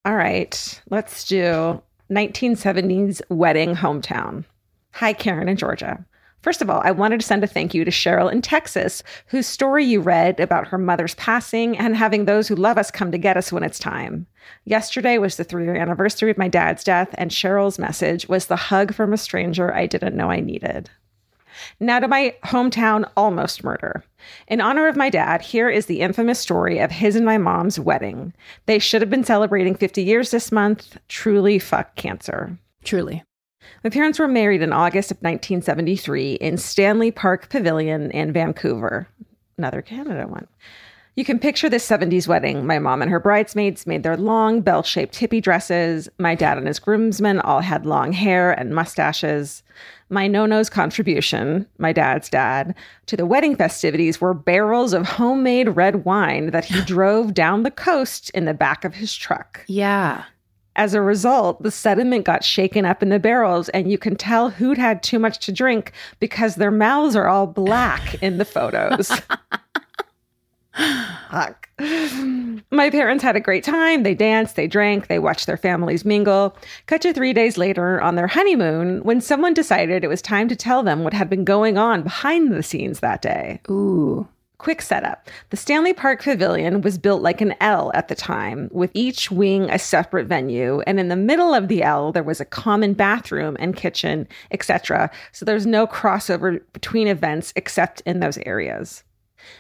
All 0.06 0.16
right, 0.16 0.82
let's 0.90 1.26
do 1.26 1.82
1970s 2.12 3.22
wedding 3.30 3.76
hometown. 3.76 4.46
Hi, 4.94 5.14
Karen 5.14 5.50
in 5.50 5.58
Georgia. 5.58 6.06
First 6.42 6.62
of 6.62 6.70
all, 6.70 6.82
I 6.86 6.92
wanted 6.92 7.20
to 7.20 7.26
send 7.26 7.44
a 7.44 7.48
thank 7.48 7.74
you 7.74 7.84
to 7.84 7.92
Cheryl 7.92 8.32
in 8.32 8.42
Texas, 8.42 9.04
whose 9.28 9.46
story 9.46 9.84
you 9.84 10.00
read 10.00 10.40
about 10.40 10.70
her 10.70 10.78
mother's 10.78 11.16
passing 11.16 11.78
and 11.78 11.98
having 11.98 12.26
those 12.26 12.48
who 12.48 12.56
love 12.56 12.78
us 12.78 12.92
come 12.92 13.12
to 13.12 13.18
get 13.18 13.36
us 13.36 13.52
when 13.52 13.64
it's 13.64 13.78
time. 13.78 14.26
Yesterday 14.64 15.18
was 15.18 15.36
the 15.36 15.44
three 15.44 15.66
year 15.66 15.76
anniversary 15.76 16.32
of 16.32 16.38
my 16.38 16.48
dad's 16.48 16.84
death, 16.84 17.14
and 17.16 17.30
Cheryl's 17.30 17.78
message 17.78 18.28
was 18.30 18.48
the 18.48 18.56
hug 18.56 18.94
from 18.94 19.12
a 19.12 19.18
stranger 19.18 19.74
I 19.74 19.86
didn't 19.86 20.16
know 20.16 20.32
I 20.32 20.40
needed. 20.40 20.90
Now 21.80 22.00
to 22.00 22.08
my 22.08 22.36
hometown 22.46 23.10
almost 23.16 23.64
murder. 23.64 24.04
In 24.48 24.62
honor 24.62 24.88
of 24.88 24.96
my 24.96 25.10
dad, 25.10 25.42
here 25.42 25.70
is 25.70 25.86
the 25.86 26.02
infamous 26.02 26.40
story 26.40 26.80
of 26.80 26.92
his 26.92 27.16
and 27.16 27.26
my 27.26 27.38
mom's 27.38 27.80
wedding. 27.80 28.34
They 28.66 28.80
should 28.80 29.02
have 29.02 29.10
been 29.10 29.24
celebrating 29.24 29.76
50 29.76 30.04
years 30.04 30.32
this 30.32 30.52
month. 30.52 30.98
Truly 31.08 31.60
fuck 31.60 31.96
cancer. 31.96 32.58
Truly. 32.84 33.24
My 33.84 33.90
parents 33.90 34.20
were 34.20 34.28
married 34.28 34.62
in 34.62 34.74
August 34.74 35.12
of 35.12 35.18
1973 35.18 36.34
in 36.36 36.58
Stanley 36.58 37.12
Park 37.12 37.50
Pavilion 37.50 38.12
in 38.12 38.34
Vancouver, 38.34 39.08
another 39.58 39.82
Canada 39.82 40.28
one. 40.28 40.48
You 41.16 41.26
can 41.26 41.40
picture 41.40 41.70
this 41.70 41.88
70s 41.88 42.28
wedding. 42.28 42.66
My 42.66 42.80
mom 42.80 43.02
and 43.02 43.12
her 43.12 43.20
bridesmaids 43.20 43.86
made 43.86 44.04
their 44.04 44.16
long 44.16 44.62
bell 44.62 44.84
shaped 44.84 45.16
hippie 45.16 45.42
dresses. 45.42 46.08
My 46.18 46.36
dad 46.36 46.58
and 46.58 46.68
his 46.68 46.80
groomsmen 46.80 47.40
all 47.42 47.62
had 47.62 47.86
long 47.86 48.14
hair 48.14 48.52
and 48.52 48.74
mustaches. 48.74 49.64
My 50.10 50.28
nono's 50.28 50.70
contribution, 50.70 51.68
my 51.78 51.92
dad's 51.94 52.30
dad, 52.30 52.74
to 53.08 53.18
the 53.18 53.26
wedding 53.26 53.56
festivities 53.56 54.22
were 54.22 54.34
barrels 54.34 54.94
of 54.94 55.06
homemade 55.06 55.76
red 55.76 56.06
wine 56.06 56.52
that 56.52 56.66
he 56.66 56.82
drove 56.86 57.34
down 57.34 57.64
the 57.64 57.72
coast 57.72 58.30
in 58.32 58.46
the 58.46 58.54
back 58.54 58.86
of 58.86 58.96
his 58.96 59.16
truck. 59.16 59.66
Yeah. 59.68 60.24
As 60.76 60.94
a 60.94 61.02
result, 61.02 61.62
the 61.62 61.72
sediment 61.72 62.24
got 62.24 62.44
shaken 62.44 62.86
up 62.86 63.04
in 63.04 63.10
the 63.10 63.20
barrels, 63.20 63.68
and 63.70 63.92
you 63.92 63.98
can 63.98 64.16
tell 64.16 64.50
who'd 64.50 64.78
had 64.78 65.04
too 65.04 65.20
much 65.20 65.40
to 65.46 65.52
drink 65.52 65.92
because 66.20 66.56
their 66.56 66.72
mouths 66.72 67.16
are 67.16 67.28
all 67.28 67.48
black 67.48 68.16
in 68.24 68.38
the 68.38 68.46
photos. 68.46 69.12
Fuck. 70.74 71.70
My 72.72 72.90
parents 72.90 73.24
had 73.24 73.36
a 73.36 73.42
great 73.42 73.64
time. 73.64 74.04
They 74.04 74.14
danced, 74.16 74.56
they 74.56 74.68
drank, 74.68 75.08
they 75.08 75.20
watched 75.20 75.48
their 75.48 75.58
families 75.58 76.06
mingle. 76.06 76.56
Cut 76.86 77.02
to 77.02 77.14
three 77.14 77.34
days 77.34 77.58
later 77.58 78.02
on 78.02 78.16
their 78.16 78.28
honeymoon 78.28 79.04
when 79.04 79.22
someone 79.22 79.54
decided 79.54 80.04
it 80.04 80.10
was 80.10 80.22
time 80.22 80.48
to 80.50 80.56
tell 80.56 80.84
them 80.84 81.04
what 81.04 81.14
had 81.14 81.30
been 81.30 81.44
going 81.46 81.78
on 81.78 82.04
behind 82.04 82.52
the 82.52 82.64
scenes 82.64 83.00
that 83.00 83.22
day. 83.22 83.62
Ooh. 83.70 84.28
Quick 84.58 84.82
setup. 84.82 85.30
The 85.52 85.58
Stanley 85.58 85.94
Park 85.94 86.22
Pavilion 86.22 86.82
was 86.82 86.98
built 86.98 87.22
like 87.22 87.40
an 87.40 87.56
L 87.62 87.92
at 87.94 88.10
the 88.10 88.16
time, 88.16 88.68
with 88.74 88.92
each 88.94 89.32
wing 89.32 89.70
a 89.70 89.80
separate 89.80 90.28
venue, 90.28 90.82
and 90.82 91.00
in 91.00 91.08
the 91.08 91.16
middle 91.16 91.54
of 91.54 91.70
the 91.70 91.82
L 91.82 92.12
there 92.12 92.24
was 92.24 92.42
a 92.42 92.46
common 92.46 92.94
bathroom 92.94 93.56
and 93.58 93.78
kitchen, 93.78 94.28
etc. 94.52 95.10
So 95.32 95.46
there's 95.46 95.66
no 95.66 95.88
crossover 95.88 96.60
between 96.74 97.08
events 97.08 97.54
except 97.56 98.02
in 98.02 98.20
those 98.20 98.38
areas. 98.40 99.06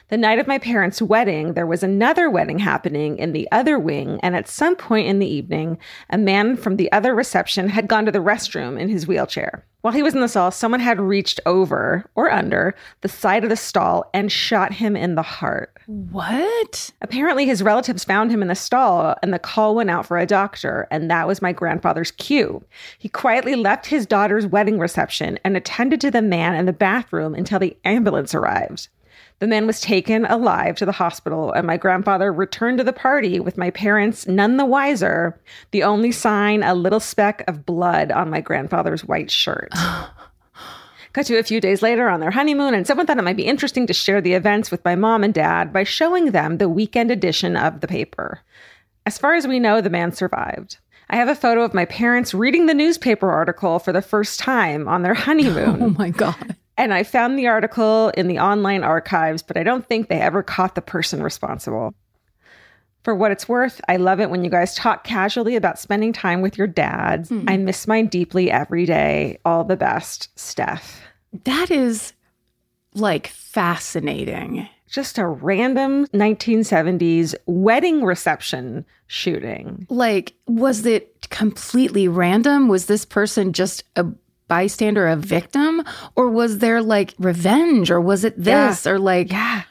The 0.09 0.17
night 0.17 0.39
of 0.39 0.47
my 0.47 0.57
parents' 0.57 1.01
wedding, 1.01 1.53
there 1.53 1.67
was 1.67 1.83
another 1.83 2.29
wedding 2.29 2.59
happening 2.59 3.17
in 3.17 3.31
the 3.31 3.47
other 3.51 3.77
wing, 3.77 4.19
and 4.21 4.35
at 4.35 4.47
some 4.47 4.75
point 4.75 5.07
in 5.07 5.19
the 5.19 5.27
evening, 5.27 5.77
a 6.09 6.17
man 6.17 6.57
from 6.57 6.77
the 6.77 6.91
other 6.91 7.13
reception 7.13 7.69
had 7.69 7.87
gone 7.87 8.05
to 8.05 8.11
the 8.11 8.19
restroom 8.19 8.79
in 8.79 8.89
his 8.89 9.07
wheelchair. 9.07 9.63
While 9.81 9.93
he 9.93 10.03
was 10.03 10.13
in 10.13 10.19
the 10.19 10.27
stall, 10.27 10.51
someone 10.51 10.81
had 10.81 10.99
reached 10.99 11.39
over 11.45 12.05
or 12.15 12.29
under 12.29 12.75
the 12.99 13.07
side 13.07 13.45
of 13.45 13.49
the 13.49 13.55
stall 13.55 14.09
and 14.13 14.29
shot 14.29 14.73
him 14.73 14.97
in 14.97 15.15
the 15.15 15.21
heart. 15.21 15.77
What? 15.85 16.91
Apparently, 17.01 17.45
his 17.45 17.63
relatives 17.63 18.03
found 18.03 18.29
him 18.29 18.41
in 18.41 18.49
the 18.49 18.55
stall, 18.55 19.15
and 19.23 19.33
the 19.33 19.39
call 19.39 19.75
went 19.75 19.89
out 19.89 20.05
for 20.05 20.17
a 20.17 20.25
doctor, 20.25 20.85
and 20.91 21.09
that 21.09 21.27
was 21.27 21.41
my 21.41 21.53
grandfather's 21.53 22.11
cue. 22.11 22.61
He 22.97 23.07
quietly 23.07 23.55
left 23.55 23.85
his 23.85 24.05
daughter's 24.05 24.45
wedding 24.45 24.79
reception 24.79 25.39
and 25.45 25.55
attended 25.55 26.01
to 26.01 26.11
the 26.11 26.21
man 26.21 26.55
in 26.55 26.65
the 26.65 26.73
bathroom 26.73 27.33
until 27.33 27.59
the 27.59 27.77
ambulance 27.85 28.35
arrived. 28.35 28.89
The 29.39 29.47
man 29.47 29.65
was 29.65 29.79
taken 29.79 30.25
alive 30.25 30.75
to 30.77 30.85
the 30.85 30.91
hospital, 30.91 31.51
and 31.53 31.65
my 31.65 31.77
grandfather 31.77 32.31
returned 32.31 32.77
to 32.79 32.83
the 32.83 32.93
party 32.93 33.39
with 33.39 33.57
my 33.57 33.69
parents 33.71 34.27
none 34.27 34.57
the 34.57 34.65
wiser. 34.65 35.39
The 35.71 35.83
only 35.83 36.11
sign, 36.11 36.61
a 36.61 36.73
little 36.73 36.99
speck 36.99 37.43
of 37.47 37.65
blood 37.65 38.11
on 38.11 38.29
my 38.29 38.41
grandfather's 38.41 39.05
white 39.05 39.31
shirt. 39.31 39.71
Cut 41.13 41.25
to 41.25 41.39
a 41.39 41.43
few 41.43 41.59
days 41.59 41.81
later 41.81 42.09
on 42.09 42.19
their 42.19 42.31
honeymoon, 42.31 42.73
and 42.73 42.85
someone 42.85 43.07
thought 43.07 43.17
it 43.17 43.23
might 43.23 43.37
be 43.37 43.45
interesting 43.45 43.87
to 43.87 43.93
share 43.93 44.21
the 44.21 44.33
events 44.33 44.71
with 44.71 44.83
my 44.85 44.95
mom 44.95 45.23
and 45.23 45.33
dad 45.33 45.71
by 45.71 45.83
showing 45.83 46.31
them 46.31 46.57
the 46.57 46.69
weekend 46.69 47.09
edition 47.09 47.55
of 47.55 47.79
the 47.79 47.87
paper. 47.87 48.41
As 49.05 49.17
far 49.17 49.33
as 49.33 49.47
we 49.47 49.59
know, 49.59 49.81
the 49.81 49.89
man 49.89 50.11
survived. 50.11 50.77
I 51.09 51.15
have 51.15 51.29
a 51.29 51.35
photo 51.35 51.63
of 51.63 51.73
my 51.73 51.85
parents 51.85 52.33
reading 52.33 52.67
the 52.67 52.75
newspaper 52.75 53.31
article 53.31 53.79
for 53.79 53.91
the 53.91 54.01
first 54.01 54.39
time 54.39 54.87
on 54.87 55.01
their 55.01 55.13
oh 55.17 55.21
honeymoon. 55.21 55.81
Oh 55.81 55.89
my 55.89 56.09
God. 56.09 56.55
And 56.79 56.93
I 56.93 57.03
found 57.03 57.37
the 57.37 57.47
article 57.47 58.07
in 58.15 58.29
the 58.29 58.39
online 58.39 58.83
archives, 58.83 59.43
but 59.43 59.57
I 59.57 59.63
don't 59.63 59.85
think 59.85 60.07
they 60.07 60.21
ever 60.21 60.41
caught 60.41 60.75
the 60.75 60.81
person 60.81 61.21
responsible. 61.21 61.93
For 63.03 63.13
what 63.13 63.31
it's 63.31 63.49
worth, 63.49 63.81
I 63.89 63.97
love 63.97 64.21
it 64.21 64.29
when 64.29 64.45
you 64.45 64.49
guys 64.49 64.75
talk 64.75 65.03
casually 65.03 65.57
about 65.57 65.77
spending 65.77 66.13
time 66.13 66.41
with 66.41 66.57
your 66.57 66.67
dads. 66.67 67.29
Hmm. 67.29 67.43
I 67.49 67.57
miss 67.57 67.85
mine 67.85 68.07
deeply 68.07 68.49
every 68.49 68.85
day. 68.85 69.39
All 69.43 69.65
the 69.65 69.75
best, 69.75 70.29
Steph. 70.39 71.01
That 71.43 71.69
is 71.69 72.13
like 72.93 73.27
fascinating. 73.27 74.69
Just 74.87 75.17
a 75.17 75.27
random 75.27 76.07
1970s 76.07 77.35
wedding 77.45 78.05
reception 78.05 78.85
shooting. 79.07 79.85
Like, 79.89 80.33
was 80.47 80.85
it 80.85 81.29
completely 81.29 82.07
random? 82.07 82.69
Was 82.69 82.85
this 82.85 83.03
person 83.03 83.51
just 83.51 83.83
a 83.97 84.05
bystander, 84.49 85.07
a 85.07 85.15
victim? 85.15 85.81
Or 86.17 86.29
was 86.29 86.57
there 86.57 86.81
like 86.81 87.13
revenge? 87.17 87.89
Or 87.89 88.01
was 88.01 88.25
it 88.25 88.33
this? 88.37 88.85
Or 88.85 88.99
like, 88.99 89.31
Yeah. 89.31 89.61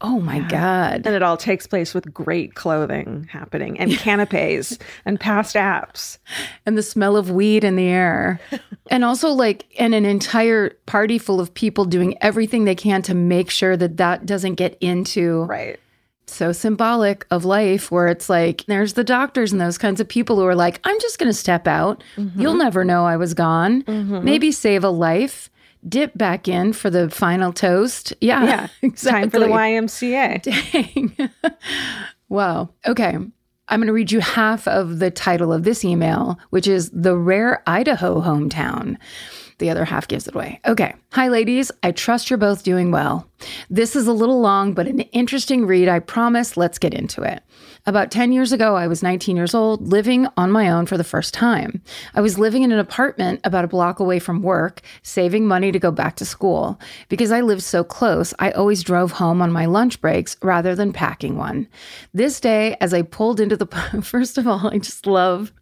oh 0.00 0.20
my 0.20 0.38
God. 0.40 1.02
And 1.06 1.14
it 1.14 1.22
all 1.22 1.36
takes 1.36 1.66
place 1.66 1.92
with 1.92 2.12
great 2.14 2.54
clothing 2.54 3.28
happening 3.30 3.78
and 3.78 3.92
canapes 3.92 4.78
and 5.04 5.18
passed 5.20 5.56
apps. 5.56 6.18
and 6.64 6.78
the 6.78 6.82
smell 6.82 7.16
of 7.16 7.30
weed 7.30 7.64
in 7.64 7.76
the 7.76 7.88
air. 7.88 8.40
and 8.90 9.04
also, 9.04 9.28
like, 9.30 9.66
and 9.78 9.94
an 9.94 10.04
entire 10.06 10.70
party 10.86 11.18
full 11.18 11.40
of 11.40 11.52
people 11.54 11.84
doing 11.84 12.16
everything 12.22 12.64
they 12.64 12.74
can 12.74 13.02
to 13.02 13.14
make 13.14 13.50
sure 13.50 13.76
that 13.76 13.96
that 13.98 14.24
doesn't 14.26 14.54
get 14.54 14.76
into 14.80 15.44
Right. 15.44 15.78
So 16.28 16.52
symbolic 16.52 17.26
of 17.30 17.44
life 17.44 17.90
where 17.90 18.08
it's 18.08 18.28
like 18.28 18.64
there's 18.66 18.94
the 18.94 19.04
doctors 19.04 19.52
and 19.52 19.60
those 19.60 19.78
kinds 19.78 20.00
of 20.00 20.08
people 20.08 20.36
who 20.36 20.44
are 20.44 20.54
like 20.54 20.80
i'm 20.84 20.98
just 21.00 21.18
going 21.18 21.30
to 21.30 21.36
step 21.36 21.66
out 21.66 22.02
mm-hmm. 22.16 22.40
you'll 22.40 22.56
never 22.56 22.84
know 22.84 23.04
i 23.06 23.16
was 23.16 23.32
gone 23.32 23.82
mm-hmm. 23.84 24.24
maybe 24.24 24.50
save 24.50 24.82
a 24.82 24.90
life 24.90 25.48
dip 25.88 26.16
back 26.18 26.48
in 26.48 26.72
for 26.72 26.90
the 26.90 27.08
final 27.10 27.52
toast 27.52 28.12
yeah 28.20 28.44
Yeah. 28.44 28.66
exactly 28.82 29.20
Time 29.20 29.30
for 29.30 29.38
the 29.38 29.46
YMCA. 29.46 30.42
Dang. 31.12 31.30
wow. 32.28 32.70
Okay. 32.86 33.16
I'm 33.68 33.80
going 33.80 33.86
to 33.88 33.92
read 33.92 34.12
you 34.12 34.20
half 34.20 34.68
of 34.68 35.00
the 35.00 35.10
title 35.10 35.52
of 35.52 35.64
this 35.64 35.84
email, 35.84 36.38
which 36.50 36.68
is 36.68 36.90
The 36.90 37.16
Rare 37.16 37.62
Idaho 37.66 38.20
Hometown. 38.20 38.96
The 39.58 39.70
other 39.70 39.86
half 39.86 40.06
gives 40.06 40.28
it 40.28 40.34
away. 40.34 40.60
Okay. 40.66 40.94
Hi, 41.12 41.28
ladies. 41.28 41.72
I 41.82 41.92
trust 41.92 42.28
you're 42.28 42.36
both 42.36 42.62
doing 42.62 42.90
well. 42.90 43.26
This 43.70 43.96
is 43.96 44.06
a 44.06 44.12
little 44.12 44.40
long, 44.40 44.74
but 44.74 44.86
an 44.86 45.00
interesting 45.00 45.66
read. 45.66 45.88
I 45.88 45.98
promise. 45.98 46.58
Let's 46.58 46.78
get 46.78 46.92
into 46.92 47.22
it. 47.22 47.42
About 47.86 48.10
10 48.10 48.32
years 48.32 48.52
ago, 48.52 48.74
I 48.76 48.86
was 48.86 49.02
19 49.02 49.36
years 49.36 49.54
old, 49.54 49.88
living 49.88 50.26
on 50.36 50.50
my 50.50 50.68
own 50.68 50.84
for 50.86 50.98
the 50.98 51.04
first 51.04 51.32
time. 51.32 51.80
I 52.14 52.20
was 52.20 52.38
living 52.38 52.64
in 52.64 52.72
an 52.72 52.78
apartment 52.78 53.40
about 53.44 53.64
a 53.64 53.68
block 53.68 53.98
away 54.00 54.18
from 54.18 54.42
work, 54.42 54.82
saving 55.02 55.46
money 55.46 55.72
to 55.72 55.78
go 55.78 55.90
back 55.90 56.16
to 56.16 56.26
school. 56.26 56.78
Because 57.08 57.32
I 57.32 57.40
lived 57.40 57.62
so 57.62 57.84
close, 57.84 58.34
I 58.38 58.50
always 58.50 58.82
drove 58.82 59.12
home 59.12 59.40
on 59.40 59.52
my 59.52 59.66
lunch 59.66 60.00
breaks 60.00 60.36
rather 60.42 60.74
than 60.74 60.92
packing 60.92 61.36
one. 61.36 61.68
This 62.12 62.40
day, 62.40 62.76
as 62.80 62.92
I 62.92 63.02
pulled 63.02 63.40
into 63.40 63.56
the, 63.56 63.66
first 64.02 64.36
of 64.36 64.46
all, 64.46 64.68
I 64.68 64.78
just 64.78 65.06
love, 65.06 65.52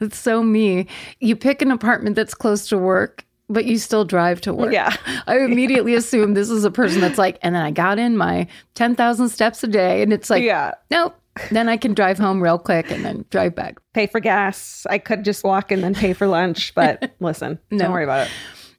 it's 0.00 0.18
so 0.18 0.42
me. 0.42 0.86
You 1.20 1.36
pick 1.36 1.62
an 1.62 1.70
apartment 1.70 2.16
that's 2.16 2.34
close 2.34 2.68
to 2.68 2.78
work. 2.78 3.24
But 3.50 3.64
you 3.64 3.78
still 3.78 4.04
drive 4.04 4.40
to 4.42 4.52
work. 4.52 4.72
Yeah. 4.72 4.94
I 5.26 5.38
immediately 5.38 5.94
assume 5.94 6.34
this 6.34 6.50
is 6.50 6.64
a 6.64 6.70
person 6.70 7.00
that's 7.00 7.18
like, 7.18 7.38
and 7.42 7.54
then 7.54 7.62
I 7.62 7.70
got 7.70 7.98
in 7.98 8.16
my 8.16 8.46
10,000 8.74 9.28
steps 9.30 9.64
a 9.64 9.66
day. 9.68 10.02
And 10.02 10.12
it's 10.12 10.28
like, 10.28 10.42
Yeah. 10.42 10.72
nope. 10.90 11.14
Then 11.50 11.68
I 11.68 11.76
can 11.76 11.94
drive 11.94 12.18
home 12.18 12.42
real 12.42 12.58
quick 12.58 12.90
and 12.90 13.04
then 13.04 13.24
drive 13.30 13.54
back. 13.54 13.78
Pay 13.94 14.06
for 14.08 14.18
gas. 14.20 14.86
I 14.90 14.98
could 14.98 15.24
just 15.24 15.44
walk 15.44 15.70
and 15.70 15.82
then 15.84 15.94
pay 15.94 16.12
for 16.12 16.26
lunch, 16.26 16.74
but 16.74 17.12
listen, 17.20 17.58
don't 17.70 17.92
worry 17.92 18.02
about 18.04 18.26
it. 18.26 18.32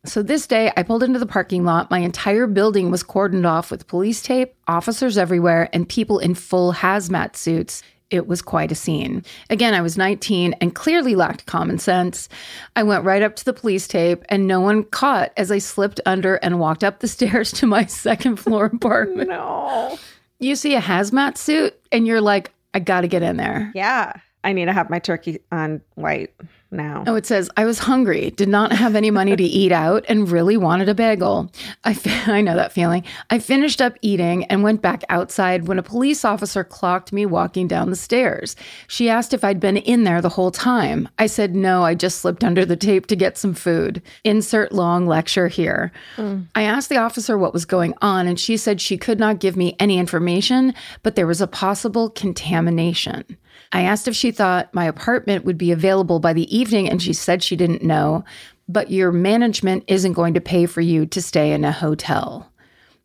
So 0.05 0.21
this 0.21 0.45
day, 0.45 0.71
I 0.77 0.83
pulled 0.83 1.03
into 1.03 1.19
the 1.19 1.25
parking 1.25 1.63
lot. 1.65 1.89
My 1.89 1.99
entire 1.99 2.47
building 2.47 2.91
was 2.91 3.03
cordoned 3.03 3.45
off 3.45 3.71
with 3.71 3.87
police 3.87 4.21
tape, 4.21 4.55
officers 4.67 5.17
everywhere, 5.17 5.69
and 5.73 5.87
people 5.87 6.19
in 6.19 6.35
full 6.35 6.73
hazmat 6.73 7.35
suits. 7.35 7.81
It 8.09 8.27
was 8.27 8.41
quite 8.41 8.71
a 8.71 8.75
scene. 8.75 9.23
Again, 9.49 9.73
I 9.73 9.81
was 9.81 9.97
19 9.97 10.53
and 10.53 10.73
clearly 10.73 11.15
lacked 11.15 11.45
common 11.45 11.77
sense. 11.77 12.27
I 12.75 12.83
went 12.83 13.03
right 13.03 13.21
up 13.21 13.35
to 13.37 13.45
the 13.45 13.53
police 13.53 13.87
tape, 13.87 14.23
and 14.29 14.47
no 14.47 14.59
one 14.59 14.83
caught 14.83 15.31
as 15.37 15.51
I 15.51 15.59
slipped 15.59 16.01
under 16.05 16.35
and 16.35 16.59
walked 16.59 16.83
up 16.83 16.99
the 16.99 17.07
stairs 17.15 17.51
to 17.53 17.67
my 17.67 17.85
second 17.85 18.37
floor 18.37 18.65
apartment. 18.65 19.29
No. 19.29 19.97
You 20.39 20.55
see 20.55 20.75
a 20.75 20.81
hazmat 20.81 21.37
suit, 21.37 21.79
and 21.91 22.07
you're 22.07 22.21
like, 22.21 22.51
I 22.73 22.79
gotta 22.79 23.07
get 23.07 23.21
in 23.21 23.37
there. 23.37 23.71
Yeah. 23.75 24.13
I 24.43 24.53
need 24.53 24.65
to 24.65 24.73
have 24.73 24.89
my 24.89 24.99
turkey 24.99 25.39
on 25.51 25.81
white 25.95 26.33
now. 26.71 27.03
Oh, 27.07 27.15
it 27.15 27.25
says, 27.25 27.49
I 27.57 27.65
was 27.65 27.79
hungry, 27.79 28.31
did 28.31 28.47
not 28.47 28.71
have 28.71 28.95
any 28.95 29.11
money 29.11 29.35
to 29.35 29.43
eat 29.43 29.71
out, 29.71 30.05
and 30.07 30.29
really 30.29 30.57
wanted 30.57 30.87
a 30.87 30.95
bagel. 30.95 31.51
I, 31.83 31.93
fi- 31.93 32.23
I 32.33 32.41
know 32.41 32.55
that 32.55 32.71
feeling. 32.71 33.03
I 33.29 33.39
finished 33.39 33.81
up 33.81 33.97
eating 34.01 34.45
and 34.45 34.63
went 34.63 34.81
back 34.81 35.03
outside 35.09 35.67
when 35.67 35.79
a 35.79 35.83
police 35.83 36.23
officer 36.23 36.63
clocked 36.63 37.11
me 37.11 37.25
walking 37.25 37.67
down 37.67 37.89
the 37.89 37.95
stairs. 37.95 38.55
She 38.87 39.09
asked 39.09 39.33
if 39.33 39.43
I'd 39.43 39.59
been 39.59 39.77
in 39.77 40.03
there 40.03 40.21
the 40.21 40.29
whole 40.29 40.51
time. 40.51 41.09
I 41.17 41.25
said, 41.25 41.55
no, 41.55 41.83
I 41.83 41.95
just 41.95 42.19
slipped 42.19 42.43
under 42.43 42.65
the 42.65 42.77
tape 42.77 43.07
to 43.07 43.15
get 43.15 43.37
some 43.37 43.53
food. 43.53 44.01
Insert 44.23 44.71
long 44.71 45.07
lecture 45.07 45.47
here. 45.47 45.91
Mm. 46.17 46.45
I 46.55 46.63
asked 46.63 46.89
the 46.89 46.97
officer 46.97 47.37
what 47.37 47.53
was 47.53 47.65
going 47.65 47.93
on, 48.01 48.27
and 48.27 48.39
she 48.39 48.57
said 48.57 48.79
she 48.79 48.97
could 48.97 49.19
not 49.19 49.39
give 49.39 49.57
me 49.57 49.75
any 49.79 49.97
information, 49.97 50.73
but 51.03 51.15
there 51.15 51.27
was 51.27 51.41
a 51.41 51.47
possible 51.47 52.09
contamination. 52.09 53.25
I 53.71 53.81
asked 53.81 54.07
if 54.07 54.15
she 54.15 54.31
thought 54.31 54.73
my 54.73 54.85
apartment 54.85 55.45
would 55.45 55.57
be 55.57 55.71
available 55.71 56.19
by 56.19 56.33
the 56.33 56.55
evening, 56.55 56.89
and 56.89 57.01
she 57.01 57.13
said 57.13 57.43
she 57.43 57.55
didn't 57.55 57.83
know, 57.83 58.23
but 58.67 58.91
your 58.91 59.11
management 59.11 59.83
isn't 59.87 60.13
going 60.13 60.33
to 60.33 60.41
pay 60.41 60.65
for 60.65 60.81
you 60.81 61.05
to 61.07 61.21
stay 61.21 61.51
in 61.51 61.63
a 61.63 61.71
hotel. 61.71 62.51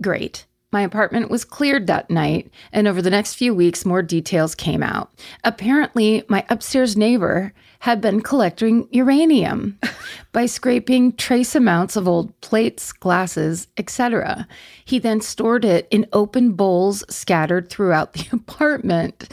Great. 0.00 0.46
My 0.74 0.82
apartment 0.82 1.30
was 1.30 1.44
cleared 1.44 1.86
that 1.86 2.10
night, 2.10 2.50
and 2.72 2.88
over 2.88 3.00
the 3.00 3.08
next 3.08 3.34
few 3.34 3.54
weeks, 3.54 3.84
more 3.84 4.02
details 4.02 4.56
came 4.56 4.82
out. 4.82 5.12
Apparently, 5.44 6.24
my 6.28 6.44
upstairs 6.48 6.96
neighbor 6.96 7.52
had 7.78 8.00
been 8.00 8.20
collecting 8.20 8.88
uranium 8.90 9.78
by 10.32 10.46
scraping 10.46 11.12
trace 11.12 11.54
amounts 11.54 11.94
of 11.94 12.08
old 12.08 12.40
plates, 12.40 12.92
glasses, 12.92 13.68
etc. 13.76 14.48
He 14.84 14.98
then 14.98 15.20
stored 15.20 15.64
it 15.64 15.86
in 15.92 16.08
open 16.12 16.54
bowls 16.54 17.04
scattered 17.08 17.70
throughout 17.70 18.14
the 18.14 18.26
apartment. 18.32 19.28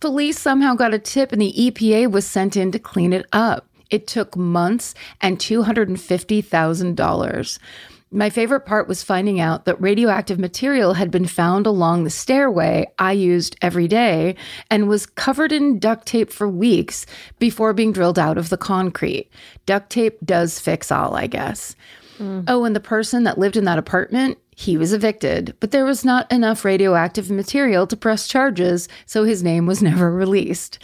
Police 0.00 0.38
somehow 0.38 0.74
got 0.74 0.94
a 0.94 0.98
tip, 0.98 1.32
and 1.32 1.42
the 1.42 1.52
EPA 1.52 2.10
was 2.10 2.26
sent 2.26 2.56
in 2.56 2.72
to 2.72 2.78
clean 2.78 3.12
it 3.12 3.26
up. 3.32 3.66
It 3.90 4.06
took 4.06 4.34
months 4.36 4.94
and 5.20 5.38
$250,000. 5.38 7.58
My 8.10 8.30
favorite 8.30 8.60
part 8.60 8.88
was 8.88 9.02
finding 9.02 9.38
out 9.38 9.66
that 9.66 9.78
radioactive 9.80 10.38
material 10.38 10.94
had 10.94 11.10
been 11.10 11.26
found 11.26 11.66
along 11.66 12.04
the 12.04 12.10
stairway 12.10 12.86
I 12.98 13.12
used 13.12 13.56
every 13.60 13.86
day 13.86 14.34
and 14.70 14.88
was 14.88 15.04
covered 15.04 15.52
in 15.52 15.78
duct 15.78 16.06
tape 16.06 16.32
for 16.32 16.48
weeks 16.48 17.04
before 17.38 17.74
being 17.74 17.92
drilled 17.92 18.18
out 18.18 18.38
of 18.38 18.48
the 18.48 18.56
concrete. 18.56 19.28
Duct 19.66 19.90
tape 19.90 20.16
does 20.24 20.58
fix 20.58 20.90
all, 20.90 21.16
I 21.16 21.26
guess. 21.26 21.76
Mm. 22.18 22.44
Oh, 22.48 22.64
and 22.64 22.74
the 22.74 22.80
person 22.80 23.24
that 23.24 23.36
lived 23.36 23.58
in 23.58 23.64
that 23.64 23.78
apartment, 23.78 24.38
he 24.58 24.76
was 24.76 24.92
evicted, 24.92 25.54
but 25.60 25.70
there 25.70 25.84
was 25.84 26.04
not 26.04 26.30
enough 26.32 26.64
radioactive 26.64 27.30
material 27.30 27.86
to 27.86 27.96
press 27.96 28.26
charges, 28.26 28.88
so 29.06 29.22
his 29.22 29.40
name 29.40 29.66
was 29.66 29.80
never 29.84 30.10
released. 30.10 30.80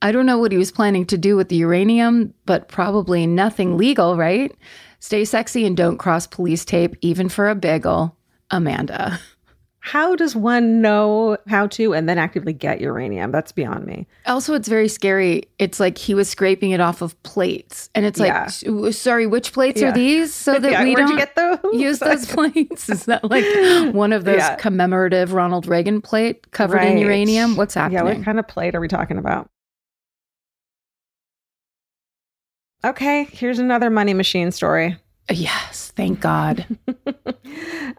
I 0.00 0.12
don't 0.12 0.26
know 0.26 0.38
what 0.38 0.52
he 0.52 0.58
was 0.58 0.70
planning 0.70 1.04
to 1.06 1.18
do 1.18 1.34
with 1.34 1.48
the 1.48 1.56
uranium, 1.56 2.34
but 2.46 2.68
probably 2.68 3.26
nothing 3.26 3.76
legal, 3.76 4.16
right? 4.16 4.54
Stay 5.00 5.24
sexy 5.24 5.66
and 5.66 5.76
don't 5.76 5.98
cross 5.98 6.28
police 6.28 6.64
tape, 6.64 6.94
even 7.00 7.28
for 7.28 7.50
a 7.50 7.56
bagel. 7.56 8.16
Amanda. 8.48 9.18
How 9.82 10.14
does 10.14 10.36
one 10.36 10.82
know 10.82 11.38
how 11.48 11.66
to 11.68 11.94
and 11.94 12.06
then 12.06 12.18
actively 12.18 12.52
get 12.52 12.80
uranium? 12.82 13.32
That's 13.32 13.50
beyond 13.50 13.86
me. 13.86 14.06
Also, 14.26 14.52
it's 14.54 14.68
very 14.68 14.88
scary. 14.88 15.44
It's 15.58 15.80
like 15.80 15.96
he 15.96 16.12
was 16.12 16.28
scraping 16.28 16.70
it 16.72 16.80
off 16.80 17.00
of 17.00 17.20
plates. 17.22 17.88
And 17.94 18.04
it's 18.04 18.20
like, 18.20 18.28
Yeah. 18.28 18.90
Sorry, 18.90 19.26
which 19.26 19.54
plates 19.54 19.80
Yeah. 19.80 19.88
are 19.88 19.92
these? 19.92 20.34
So 20.34 20.52
that 20.58 20.70
Yeah, 20.70 20.82
we 20.84 20.94
don't 20.94 21.16
get 21.16 21.34
those? 21.34 21.58
use 21.72 21.98
those 22.00 22.26
plates. 22.26 22.90
Is 22.90 23.06
that 23.06 23.24
like 23.30 23.44
one 23.94 24.12
of 24.12 24.24
those 24.24 24.42
commemorative 24.58 25.32
Ronald 25.32 25.66
Reagan 25.66 26.02
plate 26.02 26.50
covered 26.50 26.82
in 26.84 26.98
uranium? 26.98 27.56
What's 27.56 27.72
happening? 27.74 27.96
Yeah, 27.98 28.02
what 28.16 28.22
kind 28.22 28.38
of 28.38 28.46
plate 28.46 28.74
are 28.74 28.80
we 28.80 28.88
talking 28.88 29.16
about? 29.16 29.48
Okay, 32.84 33.24
here's 33.24 33.58
another 33.58 33.90
money 33.90 34.14
machine 34.14 34.50
story. 34.52 34.98
Yes, 35.30 35.92
thank 35.96 36.20
God. 36.20 36.66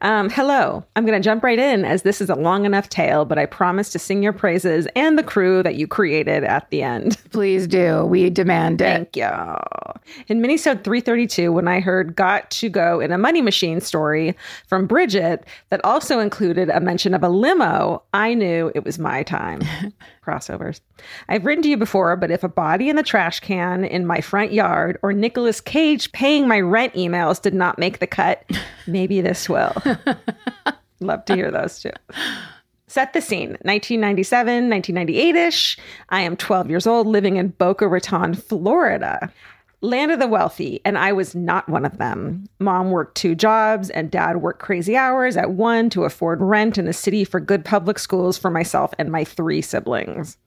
Um, 0.01 0.29
hello. 0.31 0.83
I'm 0.95 1.05
going 1.05 1.21
to 1.21 1.23
jump 1.23 1.43
right 1.43 1.59
in 1.59 1.85
as 1.85 2.01
this 2.01 2.21
is 2.21 2.29
a 2.29 2.35
long 2.35 2.65
enough 2.65 2.89
tale, 2.89 3.23
but 3.23 3.37
I 3.37 3.45
promise 3.45 3.91
to 3.91 3.99
sing 3.99 4.23
your 4.23 4.33
praises 4.33 4.87
and 4.95 5.17
the 5.17 5.23
crew 5.23 5.61
that 5.61 5.75
you 5.75 5.87
created 5.87 6.43
at 6.43 6.69
the 6.71 6.81
end. 6.81 7.17
Please 7.31 7.67
do. 7.67 8.05
We 8.05 8.29
demand 8.31 8.81
it. 8.81 9.13
Thank 9.13 9.15
you. 9.15 9.29
In 10.27 10.41
Minisode 10.41 10.83
332, 10.83 11.51
when 11.51 11.67
I 11.67 11.79
heard 11.79 12.15
Got 12.15 12.49
to 12.51 12.69
Go 12.69 12.99
in 12.99 13.11
a 13.11 13.17
Money 13.17 13.41
Machine 13.41 13.79
story 13.79 14.35
from 14.67 14.87
Bridget 14.87 15.45
that 15.69 15.83
also 15.83 16.19
included 16.19 16.69
a 16.69 16.79
mention 16.79 17.13
of 17.13 17.23
a 17.23 17.29
limo, 17.29 18.01
I 18.13 18.33
knew 18.33 18.71
it 18.73 18.83
was 18.83 18.97
my 18.97 19.21
time. 19.21 19.61
Crossovers. 20.25 20.81
I've 21.27 21.45
written 21.45 21.63
to 21.63 21.69
you 21.69 21.77
before, 21.77 22.15
but 22.15 22.31
if 22.31 22.43
a 22.43 22.49
body 22.49 22.89
in 22.89 22.95
the 22.95 23.03
trash 23.03 23.39
can 23.39 23.83
in 23.83 24.05
my 24.05 24.21
front 24.21 24.53
yard 24.53 24.99
or 25.01 25.13
Nicolas 25.13 25.59
Cage 25.59 26.11
paying 26.11 26.47
my 26.47 26.59
rent 26.59 26.93
emails 26.93 27.41
did 27.41 27.53
not 27.53 27.79
make 27.79 27.99
the 27.99 28.07
cut, 28.07 28.43
maybe 28.87 29.21
this 29.21 29.49
will. 29.49 29.73
Love 30.99 31.25
to 31.25 31.35
hear 31.35 31.49
those 31.49 31.79
too. 31.81 31.91
Set 32.85 33.13
the 33.13 33.21
scene 33.21 33.51
1997, 33.63 34.69
1998 34.69 35.35
ish. 35.35 35.77
I 36.09 36.21
am 36.21 36.37
12 36.37 36.69
years 36.69 36.85
old, 36.85 37.07
living 37.07 37.37
in 37.37 37.47
Boca 37.47 37.87
Raton, 37.87 38.35
Florida. 38.35 39.31
Land 39.83 40.11
of 40.11 40.19
the 40.19 40.27
wealthy, 40.27 40.79
and 40.85 40.95
I 40.95 41.11
was 41.11 41.33
not 41.33 41.67
one 41.67 41.85
of 41.85 41.97
them. 41.97 42.45
Mom 42.59 42.91
worked 42.91 43.15
two 43.17 43.33
jobs, 43.33 43.89
and 43.89 44.11
dad 44.11 44.37
worked 44.37 44.61
crazy 44.61 44.95
hours 44.95 45.35
at 45.35 45.51
one 45.51 45.89
to 45.89 46.03
afford 46.03 46.39
rent 46.39 46.77
in 46.77 46.85
the 46.85 46.93
city 46.93 47.23
for 47.23 47.39
good 47.39 47.65
public 47.65 47.97
schools 47.97 48.37
for 48.37 48.51
myself 48.51 48.93
and 48.99 49.11
my 49.11 49.23
three 49.23 49.59
siblings. 49.59 50.37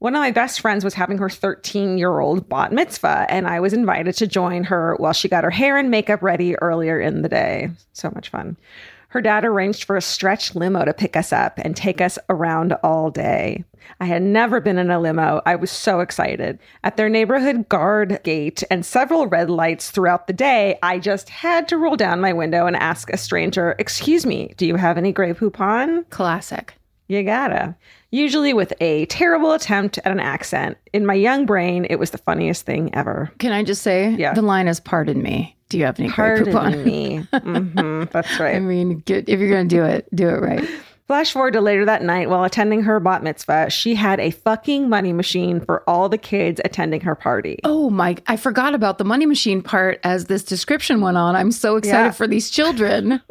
One 0.00 0.14
of 0.14 0.20
my 0.20 0.32
best 0.32 0.60
friends 0.60 0.84
was 0.84 0.92
having 0.92 1.16
her 1.16 1.30
13 1.30 1.96
year 1.96 2.18
old 2.20 2.46
bat 2.46 2.72
mitzvah, 2.72 3.24
and 3.30 3.46
I 3.46 3.58
was 3.58 3.72
invited 3.72 4.16
to 4.16 4.26
join 4.26 4.64
her 4.64 4.96
while 4.98 5.14
she 5.14 5.28
got 5.28 5.44
her 5.44 5.50
hair 5.50 5.78
and 5.78 5.90
makeup 5.90 6.22
ready 6.22 6.54
earlier 6.56 7.00
in 7.00 7.22
the 7.22 7.28
day. 7.30 7.70
So 7.94 8.10
much 8.14 8.28
fun. 8.28 8.58
Her 9.14 9.20
dad 9.20 9.44
arranged 9.44 9.84
for 9.84 9.94
a 9.94 10.02
stretch 10.02 10.56
limo 10.56 10.84
to 10.84 10.92
pick 10.92 11.16
us 11.16 11.32
up 11.32 11.60
and 11.60 11.76
take 11.76 12.00
us 12.00 12.18
around 12.28 12.72
all 12.82 13.12
day. 13.12 13.62
I 14.00 14.06
had 14.06 14.22
never 14.22 14.60
been 14.60 14.76
in 14.76 14.90
a 14.90 14.98
limo. 14.98 15.40
I 15.46 15.54
was 15.54 15.70
so 15.70 16.00
excited. 16.00 16.58
At 16.82 16.96
their 16.96 17.08
neighborhood 17.08 17.68
guard 17.68 18.20
gate 18.24 18.64
and 18.72 18.84
several 18.84 19.28
red 19.28 19.50
lights 19.50 19.92
throughout 19.92 20.26
the 20.26 20.32
day, 20.32 20.80
I 20.82 20.98
just 20.98 21.28
had 21.28 21.68
to 21.68 21.78
roll 21.78 21.94
down 21.94 22.20
my 22.20 22.32
window 22.32 22.66
and 22.66 22.74
ask 22.74 23.08
a 23.08 23.16
stranger, 23.16 23.76
Excuse 23.78 24.26
me, 24.26 24.52
do 24.56 24.66
you 24.66 24.74
have 24.74 24.98
any 24.98 25.12
Grey 25.12 25.32
Poupon? 25.32 26.10
Classic. 26.10 26.74
You 27.08 27.22
gotta. 27.22 27.74
Usually 28.10 28.54
with 28.54 28.72
a 28.80 29.06
terrible 29.06 29.52
attempt 29.52 29.98
at 29.98 30.06
an 30.12 30.20
accent. 30.20 30.78
In 30.92 31.04
my 31.04 31.14
young 31.14 31.44
brain, 31.46 31.84
it 31.90 31.96
was 31.98 32.10
the 32.12 32.18
funniest 32.18 32.64
thing 32.64 32.94
ever. 32.94 33.30
Can 33.38 33.52
I 33.52 33.62
just 33.62 33.82
say 33.82 34.10
Yeah. 34.14 34.32
the 34.34 34.42
line 34.42 34.68
is 34.68 34.80
pardon 34.80 35.22
me. 35.22 35.56
Do 35.68 35.78
you 35.78 35.84
have 35.86 35.98
any 35.98 36.08
Pardon 36.10 36.52
Poupon? 36.54 36.84
me. 36.84 37.16
hmm 37.32 38.04
that's 38.12 38.38
right. 38.38 38.54
I 38.56 38.60
mean, 38.60 38.98
get, 39.00 39.28
if 39.28 39.40
you're 39.40 39.48
going 39.50 39.68
to 39.68 39.74
do 39.76 39.82
it, 39.84 40.06
do 40.14 40.28
it 40.28 40.40
right. 40.40 40.68
Flash 41.06 41.32
forward 41.32 41.52
to 41.54 41.60
later 41.60 41.84
that 41.84 42.02
night 42.02 42.30
while 42.30 42.44
attending 42.44 42.82
her 42.82 42.98
bat 43.00 43.22
mitzvah, 43.22 43.68
she 43.70 43.94
had 43.94 44.20
a 44.20 44.30
fucking 44.30 44.88
money 44.88 45.12
machine 45.12 45.60
for 45.60 45.82
all 45.88 46.08
the 46.08 46.16
kids 46.16 46.60
attending 46.64 47.00
her 47.02 47.14
party. 47.14 47.58
Oh 47.64 47.90
my, 47.90 48.16
I 48.26 48.36
forgot 48.36 48.74
about 48.74 48.96
the 48.98 49.04
money 49.04 49.26
machine 49.26 49.60
part 49.60 50.00
as 50.04 50.26
this 50.26 50.42
description 50.44 51.00
went 51.02 51.16
on. 51.18 51.34
I'm 51.36 51.50
so 51.52 51.76
excited 51.76 52.04
Yeah. 52.06 52.10
for 52.12 52.26
these 52.26 52.48
children. 52.50 53.20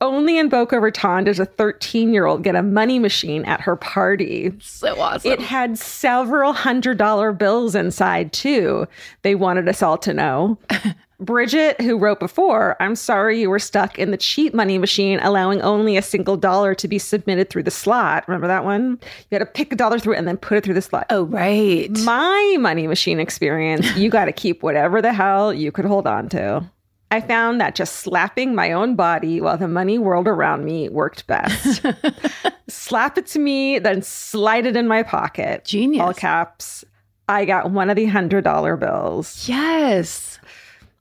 Only 0.00 0.38
in 0.38 0.48
Boca 0.48 0.78
Raton 0.78 1.24
does 1.24 1.40
a 1.40 1.46
13 1.46 2.12
year 2.12 2.26
old 2.26 2.42
get 2.42 2.54
a 2.54 2.62
money 2.62 2.98
machine 2.98 3.44
at 3.44 3.60
her 3.62 3.76
party. 3.76 4.52
so 4.60 5.00
awesome. 5.00 5.32
It 5.32 5.40
had 5.40 5.78
several 5.78 6.52
hundred 6.52 6.98
dollar 6.98 7.32
bills 7.32 7.74
inside, 7.74 8.32
too. 8.32 8.86
They 9.22 9.34
wanted 9.34 9.68
us 9.68 9.82
all 9.82 9.98
to 9.98 10.12
know. 10.12 10.58
Bridget, 11.18 11.80
who 11.80 11.96
wrote 11.96 12.20
before, 12.20 12.76
I'm 12.78 12.94
sorry 12.94 13.40
you 13.40 13.48
were 13.48 13.58
stuck 13.58 13.98
in 13.98 14.10
the 14.10 14.18
cheap 14.18 14.52
money 14.52 14.76
machine, 14.76 15.18
allowing 15.22 15.62
only 15.62 15.96
a 15.96 16.02
single 16.02 16.36
dollar 16.36 16.74
to 16.74 16.86
be 16.86 16.98
submitted 16.98 17.48
through 17.48 17.62
the 17.62 17.70
slot. 17.70 18.28
Remember 18.28 18.46
that 18.46 18.64
one? 18.66 18.98
You 19.30 19.38
had 19.38 19.38
to 19.38 19.46
pick 19.46 19.72
a 19.72 19.76
dollar 19.76 19.98
through 19.98 20.12
it 20.12 20.18
and 20.18 20.28
then 20.28 20.36
put 20.36 20.58
it 20.58 20.64
through 20.64 20.74
the 20.74 20.82
slot. 20.82 21.06
oh, 21.08 21.22
right. 21.24 21.88
My 22.00 22.56
money 22.60 22.86
machine 22.86 23.18
experience, 23.18 23.96
you 23.96 24.10
got 24.10 24.26
to 24.26 24.32
keep 24.32 24.62
whatever 24.62 25.00
the 25.00 25.14
hell 25.14 25.54
you 25.54 25.72
could 25.72 25.86
hold 25.86 26.06
on 26.06 26.28
to. 26.30 26.62
I 27.10 27.20
found 27.20 27.60
that 27.60 27.74
just 27.76 27.96
slapping 27.96 28.54
my 28.54 28.72
own 28.72 28.96
body 28.96 29.40
while 29.40 29.56
the 29.56 29.68
money 29.68 29.96
whirled 29.98 30.26
around 30.26 30.64
me 30.64 30.88
worked 30.88 31.26
best. 31.26 31.82
Slap 32.68 33.16
it 33.16 33.26
to 33.28 33.38
me, 33.38 33.78
then 33.78 34.02
slide 34.02 34.66
it 34.66 34.76
in 34.76 34.88
my 34.88 35.04
pocket. 35.04 35.64
Genius. 35.64 36.02
All 36.02 36.12
caps. 36.14 36.84
I 37.28 37.44
got 37.44 37.70
one 37.70 37.90
of 37.90 37.96
the 37.96 38.06
hundred 38.06 38.42
dollar 38.44 38.76
bills. 38.76 39.48
Yes. 39.48 40.40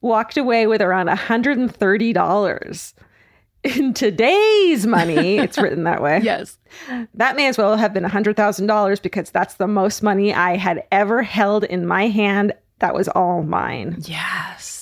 Walked 0.01 0.37
away 0.37 0.67
with 0.67 0.79
around 0.81 1.07
$130. 1.07 2.93
in 3.63 3.93
today's 3.95 4.85
money, 4.85 5.37
it's 5.39 5.57
written 5.57 5.85
that 5.85 6.01
way. 6.03 6.19
Yes. 6.23 6.59
That 7.15 7.35
may 7.35 7.47
as 7.47 7.57
well 7.57 7.77
have 7.77 7.93
been 7.95 8.03
$100,000 8.03 9.01
because 9.01 9.31
that's 9.31 9.55
the 9.55 9.67
most 9.67 10.03
money 10.03 10.33
I 10.33 10.55
had 10.57 10.83
ever 10.91 11.23
held 11.23 11.63
in 11.63 11.87
my 11.87 12.07
hand. 12.07 12.53
That 12.79 12.93
was 12.93 13.07
all 13.09 13.41
mine. 13.41 13.97
Yes. 14.01 14.74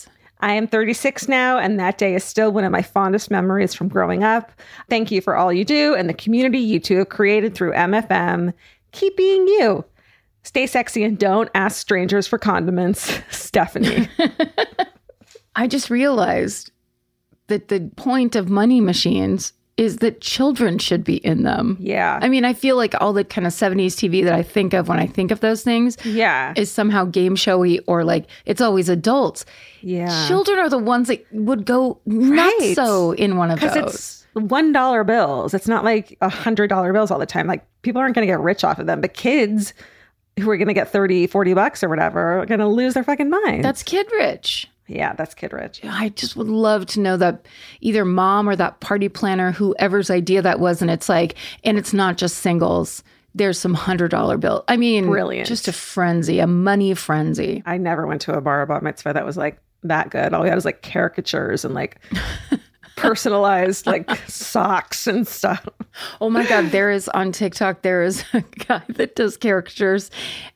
I 0.43 0.51
am 0.51 0.67
36 0.67 1.29
now, 1.29 1.57
and 1.57 1.79
that 1.79 1.97
day 1.97 2.15
is 2.15 2.23
still 2.25 2.51
one 2.51 2.65
of 2.65 2.71
my 2.71 2.81
fondest 2.81 3.31
memories 3.31 3.73
from 3.73 3.87
growing 3.87 4.25
up. 4.25 4.51
Thank 4.89 5.09
you 5.09 5.21
for 5.21 5.37
all 5.37 5.53
you 5.53 5.63
do 5.63 5.95
and 5.95 6.09
the 6.09 6.13
community 6.13 6.59
you 6.59 6.81
two 6.81 6.97
have 6.97 7.07
created 7.07 7.55
through 7.55 7.71
MFM. 7.71 8.53
Keep 8.91 9.15
being 9.15 9.47
you. 9.47 9.85
Stay 10.43 10.67
sexy 10.67 11.01
and 11.05 11.17
don't 11.17 11.49
ask 11.55 11.77
strangers 11.79 12.27
for 12.27 12.37
condiments. 12.37 13.21
Stephanie. 13.31 14.09
I 15.55 15.65
just 15.65 15.89
realized 15.89 16.71
that 17.47 17.69
the 17.69 17.89
point 17.95 18.35
of 18.35 18.49
money 18.49 18.81
machines 18.81 19.53
is 19.75 19.97
that 19.97 20.21
children 20.21 20.77
should 20.77 21.03
be 21.03 21.15
in 21.17 21.43
them. 21.43 21.77
Yeah. 21.79 22.19
I 22.21 22.29
mean, 22.29 22.45
I 22.45 22.53
feel 22.53 22.77
like 22.77 22.93
all 23.01 23.11
the 23.11 23.23
kind 23.23 23.47
of 23.47 23.53
70s 23.53 23.93
TV 23.93 24.23
that 24.23 24.33
I 24.33 24.43
think 24.43 24.73
of 24.73 24.87
when 24.87 24.99
I 24.99 25.07
think 25.07 25.31
of 25.31 25.39
those 25.39 25.63
things 25.63 25.97
yeah. 26.05 26.53
is 26.55 26.71
somehow 26.71 27.05
game 27.05 27.35
showy 27.35 27.79
or 27.79 28.03
like 28.03 28.27
it's 28.45 28.61
always 28.61 28.87
adults. 28.87 29.45
Yeah. 29.81 30.27
Children 30.27 30.59
are 30.59 30.69
the 30.69 30.77
ones 30.77 31.07
that 31.07 31.25
would 31.31 31.65
go 31.65 31.99
nuts 32.05 32.59
Right. 32.59 32.75
so 32.75 33.13
in 33.13 33.37
one 33.37 33.49
of 33.49 33.59
those. 33.61 33.73
It's 33.75 34.25
one 34.33 34.71
dollar 34.73 35.03
bills. 35.03 35.53
It's 35.55 35.67
not 35.67 35.83
like 35.83 36.17
a 36.21 36.29
hundred 36.29 36.67
dollar 36.67 36.93
bills 36.93 37.09
all 37.09 37.19
the 37.19 37.25
time. 37.25 37.47
Like 37.47 37.65
people 37.81 37.99
aren't 37.99 38.13
going 38.13 38.27
to 38.27 38.31
get 38.31 38.39
rich 38.39 38.63
off 38.63 38.77
of 38.77 38.85
them, 38.85 39.01
but 39.01 39.15
kids 39.15 39.73
who 40.39 40.49
are 40.49 40.57
going 40.57 40.67
to 40.67 40.73
get 40.73 40.91
30, 40.91 41.27
40 41.27 41.53
bucks 41.53 41.83
or 41.83 41.89
whatever 41.89 42.39
are 42.41 42.45
going 42.45 42.59
to 42.59 42.67
lose 42.67 42.93
their 42.93 43.03
fucking 43.03 43.29
mind. 43.29 43.63
That's 43.63 43.83
kid 43.83 44.07
rich. 44.13 44.67
Yeah, 44.87 45.13
that's 45.13 45.33
kid 45.33 45.53
rich. 45.53 45.81
I 45.83 46.09
just 46.09 46.35
would 46.35 46.47
love 46.47 46.85
to 46.87 46.99
know 46.99 47.17
that 47.17 47.45
either 47.81 48.05
mom 48.05 48.49
or 48.49 48.55
that 48.55 48.79
party 48.79 49.09
planner, 49.09 49.51
whoever's 49.51 50.09
idea 50.09 50.41
that 50.41 50.59
was, 50.59 50.81
and 50.81 50.91
it's 50.91 51.07
like, 51.09 51.35
and 51.63 51.77
it's 51.77 51.93
not 51.93 52.17
just 52.17 52.37
singles. 52.37 53.03
There's 53.35 53.59
some 53.59 53.73
hundred 53.73 54.11
dollar 54.11 54.37
bill. 54.37 54.63
I 54.67 54.77
mean, 54.77 55.07
Brilliant. 55.07 55.47
Just 55.47 55.67
a 55.67 55.73
frenzy, 55.73 56.39
a 56.39 56.47
money 56.47 56.93
frenzy. 56.93 57.63
I 57.65 57.77
never 57.77 58.05
went 58.05 58.21
to 58.23 58.37
a 58.37 58.41
bar 58.41 58.65
bar 58.65 58.81
mitzvah 58.81 59.13
that 59.13 59.25
was 59.25 59.37
like 59.37 59.57
that 59.83 60.09
good. 60.09 60.33
All 60.33 60.43
we 60.43 60.49
had 60.49 60.55
was 60.55 60.65
like 60.65 60.81
caricatures 60.81 61.65
and 61.65 61.73
like 61.73 61.99
personalized 63.03 63.85
like 63.85 64.09
socks 64.27 65.05
and 65.05 65.27
stuff. 65.27 65.67
Oh 66.21 66.29
my 66.29 66.45
God, 66.47 66.71
there 66.71 66.89
is 66.89 67.07
on 67.09 67.31
TikTok, 67.31 67.81
there 67.81 68.01
is 68.01 68.23
a 68.33 68.41
guy 68.41 68.81
that 68.89 69.15
does 69.15 69.37
caricatures, 69.37 70.09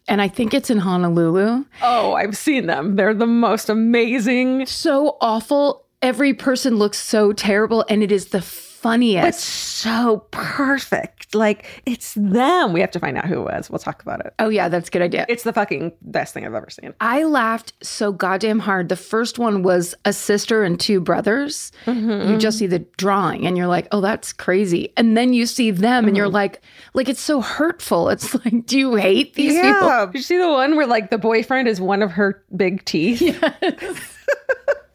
and 0.08 0.22
I 0.22 0.28
think 0.28 0.54
it's 0.54 0.70
in 0.70 0.80
Honolulu. 0.80 1.66
Oh, 1.82 2.14
I've 2.14 2.38
seen 2.38 2.66
them. 2.66 2.96
They're 2.96 3.14
the 3.14 3.28
most 3.28 3.70
amazing. 3.70 4.66
So 4.66 5.18
awful. 5.22 5.86
Every 6.02 6.34
person 6.34 6.78
looks 6.78 6.98
so 6.98 7.34
terrible, 7.34 7.86
and 7.90 8.02
it 8.02 8.12
is 8.12 8.28
the 8.28 8.42
funniest. 8.78 9.28
It's 9.28 9.44
so 9.44 10.26
perfect. 10.32 11.34
Like 11.34 11.82
it's 11.86 12.14
them. 12.14 12.74
We 12.74 12.82
have 12.82 12.92
to 12.92 13.00
find 13.00 13.18
out 13.18 13.26
who 13.26 13.42
it 13.42 13.46
was. 13.46 13.70
We'll 13.70 13.80
talk 13.80 14.02
about 14.02 14.26
it. 14.26 14.34
oh, 14.40 14.50
yeah, 14.50 14.70
that's 14.70 14.88
a 14.88 14.92
good 14.92 15.02
idea. 15.02 15.26
It's 15.28 15.44
the 15.44 15.54
fucking 15.54 15.94
best 16.02 16.34
thing 16.34 16.46
I've 16.46 16.54
ever 16.54 16.70
seen. 16.70 16.94
I 17.02 17.24
laughed 17.24 17.74
so 17.82 18.12
goddamn 18.12 18.60
hard. 18.60 18.90
The 18.90 18.96
first 18.96 19.40
one 19.40 19.64
was 19.64 19.96
a 20.06 20.14
sister 20.14 20.64
and 20.64 20.80
two 20.80 21.00
brothers. 21.00 21.72
Mm-hmm, 21.86 22.32
you 22.32 22.38
just 22.38 22.56
mm-hmm. 22.56 22.60
see 22.60 22.68
the 22.68 22.80
drawing 22.98 23.46
and 23.46 23.58
you're 23.58 23.68
like, 23.68 23.88
oh, 23.92 24.02
that's 24.02 24.34
crazy. 24.34 24.94
And 24.96 25.18
then 25.18 25.34
you 25.34 25.46
see 25.46 25.72
them 25.72 26.08
and 26.08 26.16
you're 26.16 26.28
mm-hmm. 26.28 26.36
like, 26.36 26.62
like 26.94 27.10
it's 27.10 27.22
so 27.22 27.42
hurtful. 27.42 28.10
It's 28.10 28.34
like, 28.46 28.66
do 28.66 28.78
you 28.78 28.96
hate 28.96 29.34
these 29.34 29.54
people? 29.54 29.88
Yeah. 29.88 30.06
Did 30.06 30.16
you 30.16 30.22
see 30.22 30.38
the 30.38 30.50
one 30.50 30.76
where 30.76 30.88
like 30.88 31.10
the 31.10 31.18
boyfriend 31.18 31.68
is 31.68 31.82
one 31.82 32.02
of 32.02 32.12
her 32.12 32.44
big 32.56 32.86
teeth? 32.86 33.22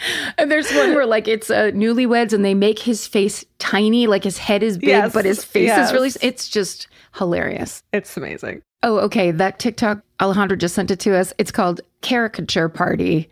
And 0.38 0.50
there's 0.50 0.72
one 0.72 0.94
where 0.94 1.06
like 1.06 1.28
it's 1.28 1.50
uh, 1.50 1.70
newlyweds 1.74 2.32
and 2.32 2.44
they 2.44 2.54
make 2.54 2.78
his 2.78 3.06
face 3.06 3.44
tiny, 3.58 4.06
like 4.06 4.24
his 4.24 4.38
head 4.38 4.62
is 4.62 4.78
big, 4.78 4.88
Yes, 4.88 5.12
but 5.12 5.24
his 5.24 5.44
face 5.44 5.66
yes. 5.66 5.88
is 5.88 5.92
really. 5.92 6.10
It's 6.26 6.48
just 6.48 6.88
hilarious. 7.16 7.82
It's 7.92 8.16
amazing. 8.16 8.62
Oh, 8.82 8.98
okay. 9.00 9.30
That 9.30 9.58
TikTok 9.58 10.00
Alejandra 10.20 10.56
just 10.58 10.74
sent 10.74 10.90
it 10.90 11.00
to 11.00 11.16
us. 11.16 11.34
It's 11.38 11.50
called 11.50 11.82
Caricature 12.00 12.68
Party. 12.70 13.28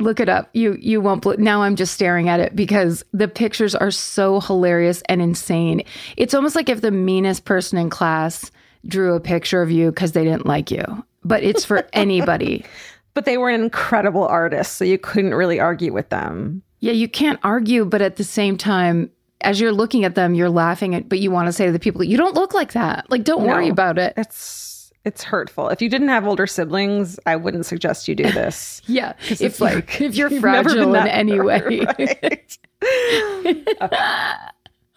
Look 0.00 0.20
it 0.20 0.28
up. 0.28 0.50
You 0.52 0.76
you 0.80 1.00
won't. 1.00 1.22
bel 1.22 1.36
now 1.38 1.62
I'm 1.62 1.76
just 1.76 1.94
staring 1.94 2.28
at 2.28 2.40
it 2.40 2.54
because 2.56 3.04
the 3.12 3.28
pictures 3.28 3.74
are 3.74 3.90
so 3.90 4.40
hilarious 4.40 5.02
and 5.08 5.22
insane. 5.22 5.82
It's 6.16 6.34
almost 6.34 6.56
like 6.56 6.68
if 6.68 6.80
the 6.80 6.90
meanest 6.90 7.44
person 7.44 7.78
in 7.78 7.88
class 7.88 8.50
drew 8.86 9.14
a 9.14 9.20
picture 9.20 9.62
of 9.62 9.70
you 9.70 9.90
because 9.90 10.12
they 10.12 10.24
didn't 10.24 10.44
like 10.46 10.70
you. 10.70 10.84
But 11.24 11.44
it's 11.44 11.64
for 11.64 11.86
anybody. 11.92 12.64
But 13.14 13.24
they 13.26 13.36
were 13.38 13.50
an 13.50 13.62
incredible 13.62 14.26
artist, 14.26 14.76
so 14.76 14.84
you 14.84 14.98
couldn't 14.98 15.34
really 15.34 15.60
argue 15.60 15.92
with 15.92 16.08
them. 16.08 16.62
Yeah, 16.80 16.92
you 16.92 17.08
can't 17.08 17.38
argue, 17.42 17.84
but 17.84 18.00
at 18.02 18.16
the 18.16 18.24
same 18.24 18.56
time, 18.56 19.10
as 19.42 19.60
you're 19.60 19.72
looking 19.72 20.04
at 20.04 20.14
them, 20.14 20.34
you're 20.34 20.50
laughing 20.50 20.94
at, 20.94 21.08
but 21.08 21.18
you 21.18 21.30
want 21.30 21.46
to 21.46 21.52
say 21.52 21.66
to 21.66 21.72
the 21.72 21.78
people, 21.78 22.02
you 22.02 22.16
don't 22.16 22.34
look 22.34 22.54
like 22.54 22.72
that. 22.72 23.10
Like, 23.10 23.24
don't 23.24 23.44
worry 23.44 23.68
about 23.68 23.98
it. 23.98 24.14
It's 24.16 24.72
it's 25.04 25.22
hurtful. 25.24 25.68
If 25.68 25.82
you 25.82 25.88
didn't 25.88 26.08
have 26.08 26.26
older 26.26 26.46
siblings, 26.46 27.18
I 27.26 27.34
wouldn't 27.36 27.66
suggest 27.66 28.06
you 28.06 28.14
do 28.14 28.22
this. 28.32 28.82
Yeah. 28.86 29.14
it's 29.28 29.40
If, 29.40 29.60
like, 29.60 29.74
like, 29.74 30.00
if 30.00 30.14
you're 30.14 30.30
You've 30.30 30.42
never 30.42 30.68
been 30.68 30.92
fragile 30.92 30.94
in 30.94 31.08
any 31.08 31.40
way. 31.40 31.86
Right. 32.82 33.78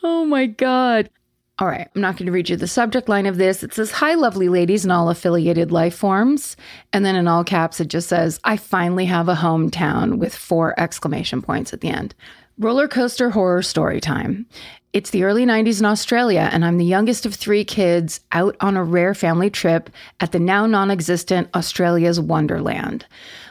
Oh 0.07 0.23
my 0.23 0.45
God. 0.45 1.09
All 1.57 1.67
right. 1.67 1.87
I'm 1.95 2.01
not 2.01 2.17
going 2.17 2.25
to 2.25 2.33
read 2.33 2.49
you 2.49 2.57
the 2.57 2.67
subject 2.67 3.07
line 3.07 3.25
of 3.25 3.37
this. 3.37 3.63
It 3.63 3.73
says, 3.73 3.91
Hi, 3.91 4.15
lovely 4.15 4.49
ladies 4.49 4.83
and 4.83 4.91
all 4.91 5.09
affiliated 5.09 5.71
life 5.71 5.95
forms. 5.95 6.57
And 6.91 7.05
then 7.05 7.15
in 7.15 7.29
all 7.29 7.45
caps, 7.45 7.79
it 7.79 7.87
just 7.87 8.09
says, 8.09 8.41
I 8.43 8.57
finally 8.57 9.05
have 9.05 9.29
a 9.29 9.35
hometown 9.35 10.17
with 10.17 10.35
four 10.35 10.77
exclamation 10.77 11.41
points 11.41 11.71
at 11.71 11.79
the 11.79 11.89
end. 11.89 12.13
Roller 12.57 12.89
coaster 12.89 13.29
horror 13.29 13.61
story 13.61 14.01
time. 14.01 14.45
It's 14.91 15.09
the 15.09 15.23
early 15.23 15.45
90s 15.45 15.79
in 15.79 15.85
Australia, 15.85 16.49
and 16.53 16.63
I'm 16.63 16.77
the 16.77 16.85
youngest 16.85 17.25
of 17.25 17.35
three 17.35 17.65
kids 17.65 18.21
out 18.31 18.55
on 18.61 18.77
a 18.77 18.83
rare 18.83 19.13
family 19.13 19.49
trip 19.49 19.89
at 20.21 20.31
the 20.31 20.39
now 20.39 20.65
non 20.65 20.89
existent 20.89 21.49
Australia's 21.53 22.17
Wonderland. 22.17 23.05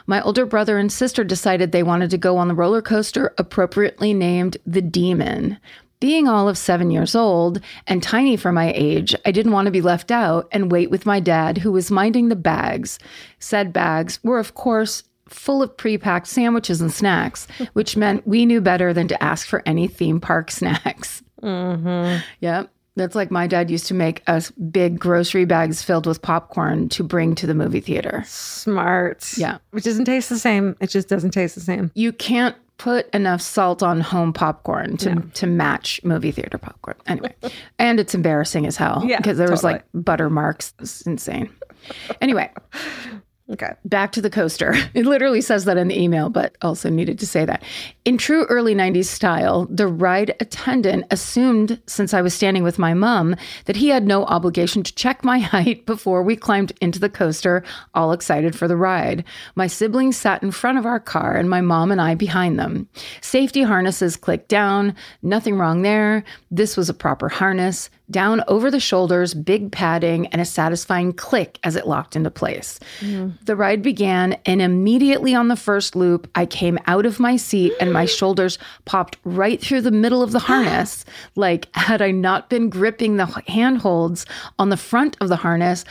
My 0.07 0.21
older 0.21 0.47
brother 0.47 0.79
and 0.79 0.91
sister 0.91 1.23
decided 1.23 1.71
they 1.71 1.83
wanted 1.83 2.09
to 2.11 2.17
go 2.17 2.37
on 2.37 2.47
the 2.47 2.55
roller 2.55 2.81
coaster 2.81 3.33
appropriately 3.37 4.11
named 4.11 4.57
the 4.65 4.81
Demon. 4.81 5.57
Being 5.99 6.27
all 6.27 6.49
of 6.49 6.57
seven 6.57 6.91
years 6.91 7.15
old 7.15 7.61
and 7.87 8.03
tiny 8.03 8.35
for 8.37 8.51
my 8.51 8.71
age, 8.75 9.15
I 9.25 9.31
didn't 9.31 9.53
want 9.53 9.65
to 9.65 9.71
be 9.71 9.81
left 9.81 10.11
out 10.11 10.47
and 10.51 10.71
wait 10.71 10.89
with 10.89 11.05
my 11.05 11.19
dad, 11.19 11.57
who 11.57 11.71
was 11.71 11.89
minding 11.89 12.29
the 12.29 12.35
bags. 12.35 12.99
Said 13.39 13.71
bags 13.71 14.19
were, 14.23 14.39
of 14.39 14.55
course, 14.55 15.03
full 15.29 15.63
of 15.63 15.75
pre 15.77 15.97
packed 15.97 16.27
sandwiches 16.27 16.81
and 16.81 16.91
snacks, 16.91 17.47
which 17.73 17.97
meant 17.97 18.27
we 18.27 18.45
knew 18.45 18.61
better 18.61 18.93
than 18.93 19.07
to 19.07 19.23
ask 19.23 19.47
for 19.47 19.63
any 19.65 19.87
theme 19.87 20.19
park 20.19 20.51
snacks. 20.51 21.23
Mm-hmm. 21.41 22.23
Yep. 22.41 22.71
That's 22.97 23.15
like 23.15 23.29
my 23.29 23.45
dad 23.45 23.69
used 23.69 23.87
to 23.87 23.93
make 23.93 24.23
us 24.27 24.51
big 24.51 24.97
grocery 24.97 25.43
bags 25.43 25.81
filled 25.83 26.07
with 26.07 26.21
popcorn 26.21 26.87
to 26.89 27.03
bring 27.03 27.35
to 27.35 27.45
the 27.45 27.53
movie 27.53 27.81
theater. 27.81 28.23
Smart. 28.25 29.37
Yeah. 29.37 29.57
Which 29.71 29.83
doesn't 29.83 30.05
taste 30.05 30.29
the 30.29 30.39
same. 30.39 30.77
It 30.79 30.89
just 30.89 31.09
doesn't 31.09 31.31
taste 31.31 31.55
the 31.55 31.61
same. 31.61 31.91
You 31.93 32.13
can't 32.13 32.55
put 32.77 33.09
enough 33.13 33.41
salt 33.41 33.81
on 33.81 34.01
home 34.01 34.33
popcorn 34.33 34.97
to, 34.97 35.21
to 35.33 35.47
match 35.47 36.01
movie 36.03 36.31
theater 36.31 36.57
popcorn. 36.57 36.97
Anyway, 37.07 37.33
and 37.79 37.99
it's 37.99 38.13
embarrassing 38.13 38.65
as 38.65 38.75
hell 38.77 39.03
Yeah, 39.05 39.17
because 39.17 39.37
there 39.37 39.49
was 39.49 39.63
like 39.63 39.83
butter 39.93 40.29
marks. 40.29 40.73
It's 40.79 41.01
insane. 41.03 41.53
Anyway, 42.19 42.51
Okay. 43.51 43.73
back 43.85 44.11
to 44.13 44.21
the 44.21 44.29
coaster. 44.29 44.73
It 44.95 45.05
literally 45.05 45.41
says 45.41 45.65
that 45.65 45.77
in 45.77 45.89
the 45.89 45.99
email, 45.99 46.29
but 46.29 46.55
also 46.61 46.89
needed 46.89 47.19
to 47.19 47.27
say 47.27 47.45
that. 47.45 47.61
In 48.05 48.17
true 48.17 48.45
early 48.45 48.73
90s 48.73 49.05
style, 49.05 49.67
the 49.69 49.87
ride 49.87 50.35
attendant 50.39 51.05
assumed, 51.11 51.79
since 51.85 52.13
I 52.13 52.21
was 52.21 52.33
standing 52.33 52.63
with 52.63 52.79
my 52.79 52.93
mom, 52.93 53.35
that 53.65 53.75
he 53.75 53.89
had 53.89 54.07
no 54.07 54.25
obligation 54.25 54.83
to 54.83 54.95
check 54.95 55.23
my 55.23 55.39
height 55.53 55.85
before 55.85 56.23
we 56.23 56.35
climbed 56.35 56.71
into 56.81 56.97
the 56.97 57.09
coaster, 57.09 57.63
all 57.93 58.13
excited 58.13 58.55
for 58.55 58.67
the 58.67 58.77
ride. 58.77 59.23
My 59.53 59.67
siblings 59.67 60.17
sat 60.17 60.41
in 60.41 60.51
front 60.51 60.77
of 60.77 60.85
our 60.85 60.99
car 60.99 61.35
and 61.35 61.49
my 61.49 61.61
mom 61.61 61.91
and 61.91 62.01
I 62.01 62.15
behind 62.15 62.57
them. 62.57 62.87
Safety 63.21 63.61
harnesses 63.63 64.15
clicked 64.15 64.47
down, 64.47 64.95
nothing 65.21 65.57
wrong 65.57 65.81
there. 65.81 66.23
This 66.49 66.77
was 66.77 66.89
a 66.89 66.93
proper 66.93 67.29
harness. 67.29 67.89
Down 68.11 68.43
over 68.47 68.69
the 68.69 68.79
shoulders, 68.79 69.33
big 69.33 69.71
padding, 69.71 70.27
and 70.27 70.39
a 70.39 70.45
satisfying 70.45 71.11
click 71.13 71.59
as 71.63 71.75
it 71.75 71.87
locked 71.87 72.15
into 72.15 72.29
place. 72.29 72.79
The 73.45 73.55
ride 73.55 73.81
began, 73.81 74.33
and 74.45 74.61
immediately 74.61 75.33
on 75.33 75.47
the 75.47 75.55
first 75.55 75.95
loop, 75.95 76.29
I 76.35 76.45
came 76.45 76.77
out 76.85 77.05
of 77.05 77.19
my 77.19 77.35
seat 77.35 77.73
and 77.79 77.91
my 77.91 78.05
shoulders 78.05 78.59
popped 78.85 79.17
right 79.23 79.59
through 79.59 79.81
the 79.81 79.91
middle 79.91 80.21
of 80.21 80.31
the 80.31 80.39
harness. 80.51 81.03
Like, 81.35 81.67
had 81.75 82.01
I 82.01 82.11
not 82.11 82.49
been 82.49 82.69
gripping 82.69 83.17
the 83.17 83.25
handholds 83.47 84.25
on 84.59 84.69
the 84.69 84.77
front 84.77 85.17
of 85.19 85.29
the 85.29 85.37
harness, 85.37 85.83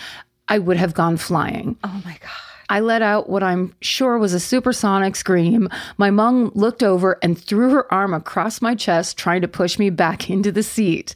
I 0.48 0.58
would 0.60 0.76
have 0.76 0.94
gone 0.94 1.16
flying. 1.16 1.76
Oh 1.82 2.02
my 2.04 2.16
God. 2.20 2.53
I 2.68 2.80
let 2.80 3.02
out 3.02 3.28
what 3.28 3.42
I'm 3.42 3.74
sure 3.80 4.18
was 4.18 4.34
a 4.34 4.40
supersonic 4.40 5.16
scream. 5.16 5.68
My 5.96 6.10
mom 6.10 6.50
looked 6.54 6.82
over 6.82 7.18
and 7.22 7.38
threw 7.38 7.70
her 7.70 7.92
arm 7.92 8.14
across 8.14 8.62
my 8.62 8.74
chest, 8.74 9.18
trying 9.18 9.42
to 9.42 9.48
push 9.48 9.78
me 9.78 9.90
back 9.90 10.30
into 10.34 10.52
the 10.52 10.62
seat. 10.62 11.14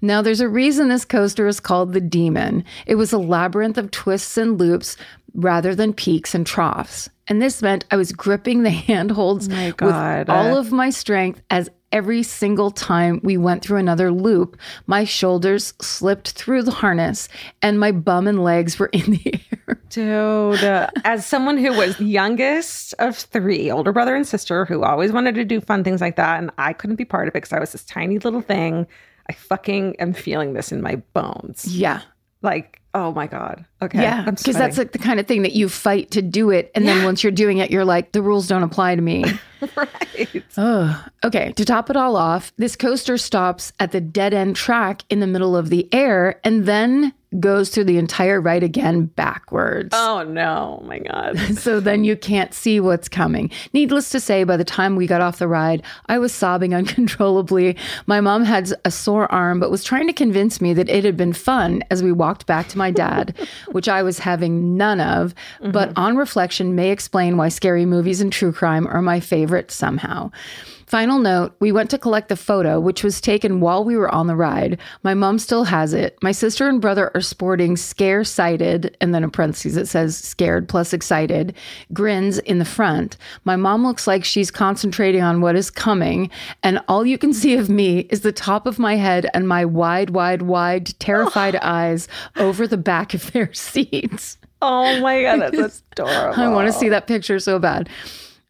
Now, 0.00 0.22
there's 0.22 0.40
a 0.40 0.48
reason 0.48 0.88
this 0.88 1.04
coaster 1.04 1.46
is 1.46 1.60
called 1.60 1.92
the 1.92 2.00
Demon. 2.00 2.64
It 2.86 2.94
was 2.94 3.12
a 3.12 3.18
labyrinth 3.18 3.78
of 3.78 3.90
twists 3.90 4.36
and 4.36 4.58
loops 4.58 4.96
rather 5.34 5.74
than 5.74 5.92
peaks 5.92 6.34
and 6.34 6.46
troughs. 6.46 7.08
And 7.28 7.42
this 7.42 7.60
meant 7.62 7.84
I 7.90 7.96
was 7.96 8.12
gripping 8.12 8.62
the 8.62 8.70
handholds 8.88 9.48
my 9.48 9.74
with 9.80 10.30
all 10.30 10.56
of 10.56 10.72
my 10.72 10.90
strength 10.90 11.42
as 11.50 11.68
every 11.92 12.22
single 12.22 12.70
time 12.70 13.20
we 13.22 13.36
went 13.36 13.62
through 13.62 13.78
another 13.78 14.10
loop, 14.10 14.56
my 14.86 15.04
shoulders 15.04 15.74
slipped 15.80 16.32
through 16.32 16.62
the 16.62 16.70
harness 16.70 17.28
and 17.62 17.80
my 17.80 17.92
bum 17.92 18.26
and 18.26 18.42
legs 18.42 18.78
were 18.78 18.86
in 18.92 19.12
the 19.12 19.42
air. 19.52 19.80
Dude, 19.88 20.64
uh, 20.64 20.88
as 21.04 21.26
someone 21.26 21.56
who 21.56 21.72
was 21.76 21.98
youngest 22.00 22.94
of 22.98 23.16
three, 23.16 23.70
older 23.70 23.92
brother 23.92 24.14
and 24.14 24.26
sister, 24.26 24.64
who 24.64 24.82
always 24.82 25.12
wanted 25.12 25.34
to 25.36 25.44
do 25.44 25.60
fun 25.60 25.84
things 25.84 26.00
like 26.00 26.16
that, 26.16 26.38
and 26.38 26.50
I 26.58 26.72
couldn't 26.72 26.96
be 26.96 27.04
part 27.04 27.28
of 27.28 27.32
it 27.32 27.34
because 27.34 27.52
I 27.52 27.60
was 27.60 27.72
this 27.72 27.84
tiny 27.84 28.18
little 28.18 28.42
thing, 28.42 28.86
I 29.28 29.32
fucking 29.32 29.96
am 29.96 30.12
feeling 30.12 30.54
this 30.54 30.72
in 30.72 30.82
my 30.82 30.96
bones. 31.14 31.64
Yeah. 31.66 32.02
Like, 32.42 32.77
oh 32.94 33.12
my 33.12 33.26
God. 33.26 33.64
Okay. 33.82 34.02
Yeah. 34.02 34.24
Because 34.30 34.56
that's 34.56 34.78
like 34.78 34.92
the 34.92 34.98
kind 34.98 35.20
of 35.20 35.26
thing 35.26 35.42
that 35.42 35.52
you 35.52 35.68
fight 35.68 36.10
to 36.12 36.22
do 36.22 36.50
it. 36.50 36.70
And 36.74 36.86
then 36.86 37.04
once 37.04 37.22
you're 37.22 37.32
doing 37.32 37.58
it, 37.58 37.70
you're 37.70 37.84
like, 37.84 38.12
the 38.12 38.22
rules 38.22 38.48
don't 38.48 38.62
apply 38.62 38.96
to 38.96 39.02
me. 39.02 39.24
right. 39.76 40.44
Oh, 40.56 41.04
okay. 41.24 41.52
To 41.52 41.64
top 41.64 41.90
it 41.90 41.96
all 41.96 42.16
off, 42.16 42.52
this 42.56 42.76
coaster 42.76 43.18
stops 43.18 43.72
at 43.78 43.92
the 43.92 44.00
dead 44.00 44.34
end 44.34 44.56
track 44.56 45.02
in 45.10 45.20
the 45.20 45.26
middle 45.26 45.56
of 45.56 45.70
the 45.70 45.88
air 45.92 46.40
and 46.44 46.66
then 46.66 47.12
goes 47.40 47.68
through 47.68 47.84
the 47.84 47.98
entire 47.98 48.40
ride 48.40 48.62
again 48.62 49.04
backwards. 49.04 49.90
Oh 49.92 50.24
no. 50.24 50.78
Oh 50.80 50.86
my 50.86 50.98
God. 50.98 51.38
So 51.58 51.80
then 51.80 52.04
you 52.04 52.16
can't 52.16 52.54
see 52.54 52.80
what's 52.80 53.08
coming. 53.08 53.50
Needless 53.74 54.10
to 54.10 54.20
say, 54.20 54.44
by 54.44 54.56
the 54.56 54.64
time 54.64 54.96
we 54.96 55.06
got 55.06 55.20
off 55.20 55.38
the 55.38 55.48
ride, 55.48 55.82
I 56.06 56.18
was 56.18 56.32
sobbing 56.32 56.74
uncontrollably. 56.74 57.76
My 58.06 58.20
mom 58.20 58.44
had 58.44 58.72
a 58.84 58.90
sore 58.90 59.30
arm, 59.30 59.60
but 59.60 59.70
was 59.70 59.84
trying 59.84 60.06
to 60.06 60.12
convince 60.12 60.60
me 60.60 60.72
that 60.74 60.88
it 60.88 61.04
had 61.04 61.16
been 61.16 61.32
fun 61.32 61.82
as 61.90 62.02
we 62.02 62.12
walked 62.12 62.46
back 62.46 62.68
to 62.68 62.78
my 62.78 62.90
dad, 62.90 63.36
which 63.72 63.88
I 63.88 64.02
was 64.02 64.20
having 64.20 64.76
none 64.76 65.00
of. 65.00 65.34
But 65.60 65.90
mm-hmm. 65.90 65.98
on 65.98 66.16
reflection, 66.16 66.74
may 66.74 66.90
explain 66.90 67.36
why 67.36 67.48
scary 67.48 67.84
movies 67.84 68.20
and 68.20 68.32
true 68.32 68.52
crime 68.52 68.86
are 68.86 69.02
my 69.02 69.20
favorite 69.20 69.70
somehow. 69.70 70.30
Final 70.88 71.18
note 71.18 71.54
we 71.60 71.70
went 71.70 71.90
to 71.90 71.98
collect 71.98 72.30
the 72.30 72.36
photo, 72.36 72.80
which 72.80 73.04
was 73.04 73.20
taken 73.20 73.60
while 73.60 73.84
we 73.84 73.94
were 73.94 74.12
on 74.12 74.26
the 74.26 74.34
ride. 74.34 74.78
My 75.02 75.12
mom 75.12 75.38
still 75.38 75.64
has 75.64 75.92
it. 75.92 76.16
My 76.22 76.32
sister 76.32 76.66
and 76.66 76.80
brother 76.80 77.10
are 77.14 77.20
sporting 77.20 77.76
scare 77.76 78.24
sighted, 78.24 78.96
and 78.98 79.14
then 79.14 79.22
in 79.22 79.30
parentheses 79.30 79.76
it 79.76 79.86
says 79.86 80.16
scared 80.16 80.66
plus 80.66 80.94
excited, 80.94 81.54
grins 81.92 82.38
in 82.38 82.58
the 82.58 82.64
front. 82.64 83.18
My 83.44 83.54
mom 83.54 83.84
looks 83.84 84.06
like 84.06 84.24
she's 84.24 84.50
concentrating 84.50 85.20
on 85.20 85.42
what 85.42 85.56
is 85.56 85.70
coming, 85.70 86.30
and 86.62 86.80
all 86.88 87.04
you 87.04 87.18
can 87.18 87.34
see 87.34 87.56
of 87.56 87.68
me 87.68 88.00
is 88.08 88.22
the 88.22 88.32
top 88.32 88.66
of 88.66 88.78
my 88.78 88.96
head 88.96 89.28
and 89.34 89.46
my 89.46 89.66
wide, 89.66 90.08
wide, 90.08 90.40
wide, 90.40 90.98
terrified 90.98 91.56
eyes 91.62 92.08
over 92.36 92.66
the 92.66 92.78
back 92.78 93.12
of 93.12 93.30
their 93.32 93.52
seats. 93.52 94.38
Oh 94.62 95.00
my 95.02 95.20
God. 95.20 95.52
That's 95.52 95.82
adorable. 95.92 96.42
I 96.42 96.48
want 96.48 96.66
to 96.66 96.72
see 96.72 96.88
that 96.88 97.06
picture 97.06 97.38
so 97.40 97.58
bad. 97.58 97.90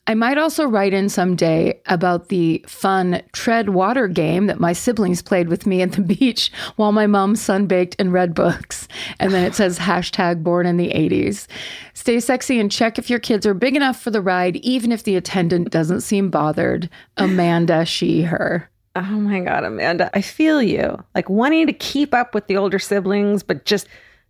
I 0.08 0.14
might 0.14 0.38
also 0.38 0.64
write 0.64 0.94
in 0.94 1.10
someday 1.10 1.78
about 1.84 2.30
the 2.30 2.64
fun 2.66 3.20
tread 3.32 3.68
water 3.68 4.08
game 4.08 4.46
that 4.46 4.58
my 4.58 4.72
siblings 4.72 5.20
played 5.20 5.50
with 5.50 5.66
me 5.66 5.82
at 5.82 5.92
the 5.92 6.00
beach 6.16 6.50
while 6.76 6.92
my 6.92 7.06
mom 7.06 7.34
sunbaked 7.34 7.94
and 7.98 8.10
read 8.10 8.32
books. 8.34 8.88
And 9.20 9.34
then 9.34 9.44
it 9.44 9.54
says 9.54 9.78
hashtag 9.78 10.42
born 10.42 10.64
in 10.64 10.78
the 10.78 10.88
80s. 10.88 11.46
Stay 11.92 12.20
sexy 12.20 12.58
and 12.58 12.72
check 12.72 12.98
if 12.98 13.10
your 13.10 13.18
kids 13.18 13.44
are 13.44 13.52
big 13.52 13.76
enough 13.76 14.00
for 14.00 14.10
the 14.10 14.22
ride, 14.22 14.56
even 14.56 14.92
if 14.92 15.02
the 15.02 15.14
attendant 15.14 15.68
doesn't 15.70 16.00
seem 16.00 16.30
bothered. 16.30 16.88
Amanda, 17.18 17.84
she, 17.84 18.22
her. 18.22 18.70
Oh 18.96 19.02
my 19.02 19.40
God, 19.40 19.62
Amanda. 19.64 20.10
I 20.14 20.22
feel 20.22 20.62
you. 20.62 21.04
Like 21.14 21.28
wanting 21.28 21.66
to 21.66 21.74
keep 21.74 22.14
up 22.14 22.34
with 22.34 22.46
the 22.46 22.56
older 22.56 22.78
siblings, 22.78 23.42
but 23.42 23.66
just 23.66 23.86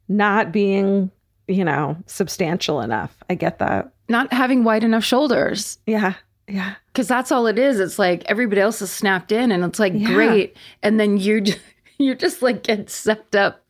not 0.08 0.50
being, 0.50 1.12
you 1.46 1.64
know, 1.64 1.96
substantial 2.06 2.80
enough. 2.80 3.16
I 3.30 3.36
get 3.36 3.60
that. 3.60 3.92
Not 4.08 4.32
having 4.32 4.64
wide 4.64 4.84
enough 4.84 5.04
shoulders. 5.04 5.78
Yeah. 5.86 6.14
Yeah. 6.46 6.74
Because 6.86 7.08
that's 7.08 7.30
all 7.30 7.46
it 7.46 7.58
is. 7.58 7.78
It's 7.78 7.98
like 7.98 8.24
everybody 8.26 8.60
else 8.60 8.80
is 8.80 8.90
snapped 8.90 9.32
in 9.32 9.52
and 9.52 9.62
it's 9.64 9.78
like 9.78 9.92
Yeah. 9.94 10.12
great. 10.14 10.56
And 10.82 10.98
then 10.98 11.16
you 11.18 11.42
just, 11.42 11.58
you're 11.98 12.14
just 12.14 12.40
like 12.42 12.62
get 12.62 12.88
sucked 12.90 13.36
up. 13.36 13.64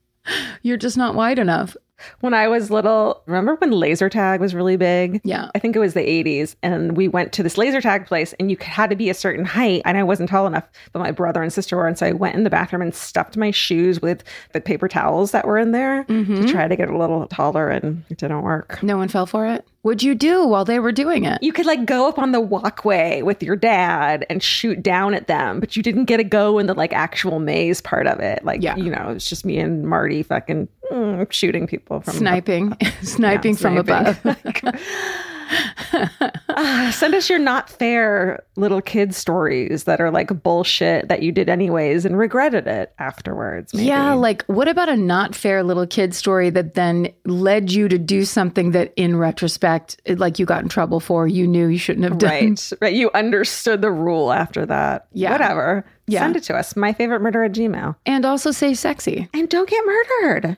You're 0.63 0.77
just 0.77 0.97
not 0.97 1.15
wide 1.15 1.39
enough. 1.39 1.77
When 2.21 2.35
I 2.35 2.49
was 2.49 2.71
little, 2.71 3.23
remember 3.27 3.57
when 3.57 3.71
laser 3.71 4.09
tag 4.09 4.41
was 4.41 4.55
really 4.55 4.77
big? 4.77 5.21
Yeah. 5.25 5.51
I 5.55 5.59
think 5.59 5.77
it 5.77 5.81
was 5.81 5.95
the 5.95 6.01
80s. 6.01 6.57
And 6.63 6.97
we 6.97 7.09
went 7.09 7.33
to 7.35 7.43
this 7.43 7.59
laser 7.59 7.81
tag 7.81 8.07
place 8.07 8.33
and 8.35 8.51
you 8.51 8.57
had 8.61 8.91
to 8.91 8.97
be 8.97 9.11
a 9.11 9.15
certain 9.15 9.45
height. 9.45 9.83
And 9.85 9.97
I 9.97 10.03
wasn't 10.03 10.31
tall 10.31 10.47
enough, 10.47 10.69
but 10.93 11.01
my 11.01 11.11
brother 11.11 11.43
and 11.43 11.53
sister 11.53 11.77
were. 11.77 11.87
And 11.87 11.99
so 11.99 12.07
I 12.07 12.13
went 12.13 12.37
in 12.37 12.45
the 12.45 12.51
bathroom 12.51 12.83
and 12.83 12.95
stuffed 12.95 13.37
my 13.37 13.51
shoes 13.51 14.01
with 14.01 14.23
the 14.53 14.61
paper 14.61 14.89
towels 14.89 15.33
that 15.33 15.47
were 15.47 15.59
in 15.59 15.73
there 15.73 16.05
to 16.05 16.13
mm-hmm. 16.13 16.47
try 16.47 16.69
to 16.69 16.77
get 16.77 16.91
a 16.91 16.97
little 16.97 17.27
taller. 17.29 17.69
And 17.69 18.05
it 18.11 18.19
didn't 18.19 18.43
work. 18.43 18.83
No 18.83 18.97
one 18.97 19.09
fell 19.09 19.27
for 19.27 19.47
it. 19.47 19.67
What'd 19.83 20.03
you 20.03 20.15
do 20.15 20.45
while 20.45 20.65
they 20.65 20.81
were 20.81 20.93
doing 20.93 21.25
it? 21.25 21.43
You 21.43 21.53
could 21.53 21.65
like 21.65 21.87
go 21.87 22.09
up 22.09 22.19
on 22.19 22.33
the 22.33 22.41
walkway 22.41 23.23
with 23.23 23.43
your 23.43 23.57
dad 23.57 24.27
and 24.29 24.43
shoot 24.43 24.83
down 24.83 25.15
at 25.15 25.29
them, 25.29 25.61
but 25.61 25.77
you 25.77 25.83
didn't 25.83 26.07
get 26.07 26.19
a 26.19 26.25
go 26.25 26.59
in 26.59 26.67
the 26.67 26.75
like 26.75 26.93
actual 26.93 27.39
maze 27.39 27.81
part 27.81 28.07
of 28.07 28.19
it. 28.19 28.45
Like, 28.45 28.63
Yeah. 28.63 28.77
you 28.77 28.91
know, 28.91 29.11
it's 29.11 29.29
just 29.29 29.45
me 29.45 29.59
and 29.59 29.85
Marty 29.89 30.23
fucking 30.23 30.69
Mm, 30.93 31.31
shooting 31.33 31.67
people 31.67 32.01
from 32.01 32.15
Sniping, 32.15 32.77
sniping 33.03 33.57
from 33.57 33.85
sniping. 33.85 34.25
above. 34.25 34.75
Ah, 36.61 36.91
send 36.93 37.15
us 37.15 37.31
your 37.31 37.39
not 37.39 37.71
fair 37.71 38.43
little 38.57 38.81
kid 38.81 39.15
stories 39.15 39.85
that 39.85 40.01
are 40.01 40.11
like 40.11 40.43
bullshit 40.43 41.09
that 41.09 41.23
you 41.23 41.31
did 41.31 41.49
anyways 41.49 42.05
and 42.05 42.19
regretted 42.19 42.67
it 42.67 42.93
afterwards. 42.99 43.73
maybe. 43.73 43.87
Yeah, 43.87 44.15
like 44.15 44.45
what 44.47 44.67
about 44.67 44.89
a 44.89 44.97
not 44.97 45.37
fair 45.37 45.63
little 45.63 45.87
kid 45.87 46.15
story 46.15 46.51
that 46.51 46.75
then 46.75 47.13
led 47.27 47.71
you 47.71 47.87
to 47.89 47.97
do 47.97 48.25
something 48.25 48.73
that 48.73 48.93
in 48.97 49.17
retrospect, 49.17 50.01
it- 50.05 50.19
like 50.19 50.41
you 50.41 50.47
got 50.47 50.63
in 50.65 50.69
trouble 50.69 50.99
for, 50.99 51.29
you 51.29 51.47
knew 51.47 51.69
you 51.69 51.79
shouldn't 51.79 52.05
have 52.05 52.19
done? 52.19 52.31
Right, 52.31 52.73
right. 52.81 52.95
You 52.95 53.11
understood 53.15 53.81
the 53.81 53.93
rule 53.93 54.33
after 54.33 54.67
that. 54.67 55.07
Yeah. 55.13 55.31
Whatever. 55.31 55.85
Yeah. 56.09 56.21
Send 56.21 56.37
it 56.37 56.43
to 56.45 56.57
us. 56.57 56.75
My 56.75 56.93
favorite 56.93 57.21
murder 57.21 57.45
at 57.45 57.53
Gmail. 57.53 57.95
And 58.05 58.25
also 58.25 58.51
say 58.51 58.75
sexy. 58.75 59.29
And 59.33 59.49
don't 59.49 59.69
get 59.71 59.85
murdered. 59.87 60.57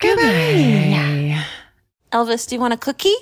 Goodbye. 0.00 1.44
Elvis, 2.12 2.48
do 2.48 2.56
you 2.56 2.60
want 2.60 2.74
a 2.74 2.76
cookie? 2.76 3.14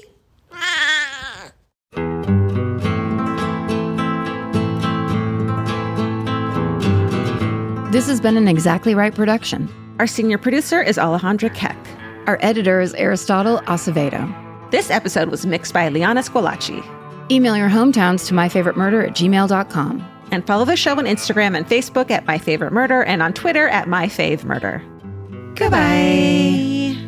This 7.99 8.07
has 8.07 8.21
been 8.21 8.37
an 8.37 8.47
Exactly 8.47 8.95
Right 8.95 9.13
production. 9.13 9.69
Our 9.99 10.07
senior 10.07 10.39
producer 10.39 10.81
is 10.81 10.99
Alejandra 10.99 11.53
Keck. 11.53 11.77
Our 12.29 12.39
editor 12.43 12.81
is 12.81 12.95
Aristotle 12.95 13.59
Acevedo. 13.63 14.71
This 14.71 14.89
episode 14.89 15.31
was 15.31 15.45
mixed 15.45 15.75
by 15.75 15.89
Liana 15.89 16.21
Squillace. 16.21 16.81
Email 17.29 17.57
your 17.57 17.69
hometowns 17.69 18.29
to 18.29 18.35
myfavoritemurder 18.35 19.09
at 19.09 19.17
gmail.com. 19.17 20.09
And 20.31 20.47
follow 20.47 20.65
the 20.65 20.77
show 20.77 20.93
on 20.97 21.07
Instagram 21.07 21.57
and 21.57 21.67
Facebook 21.67 22.13
at 22.13 22.25
My 22.25 22.39
Favorite 22.39 22.73
Murder 22.73 23.03
and 23.03 23.21
on 23.21 23.33
Twitter 23.33 23.67
at 23.67 23.89
My 23.89 24.07
Fave 24.07 24.45
Murder. 24.45 24.81
Goodbye. 25.57 27.08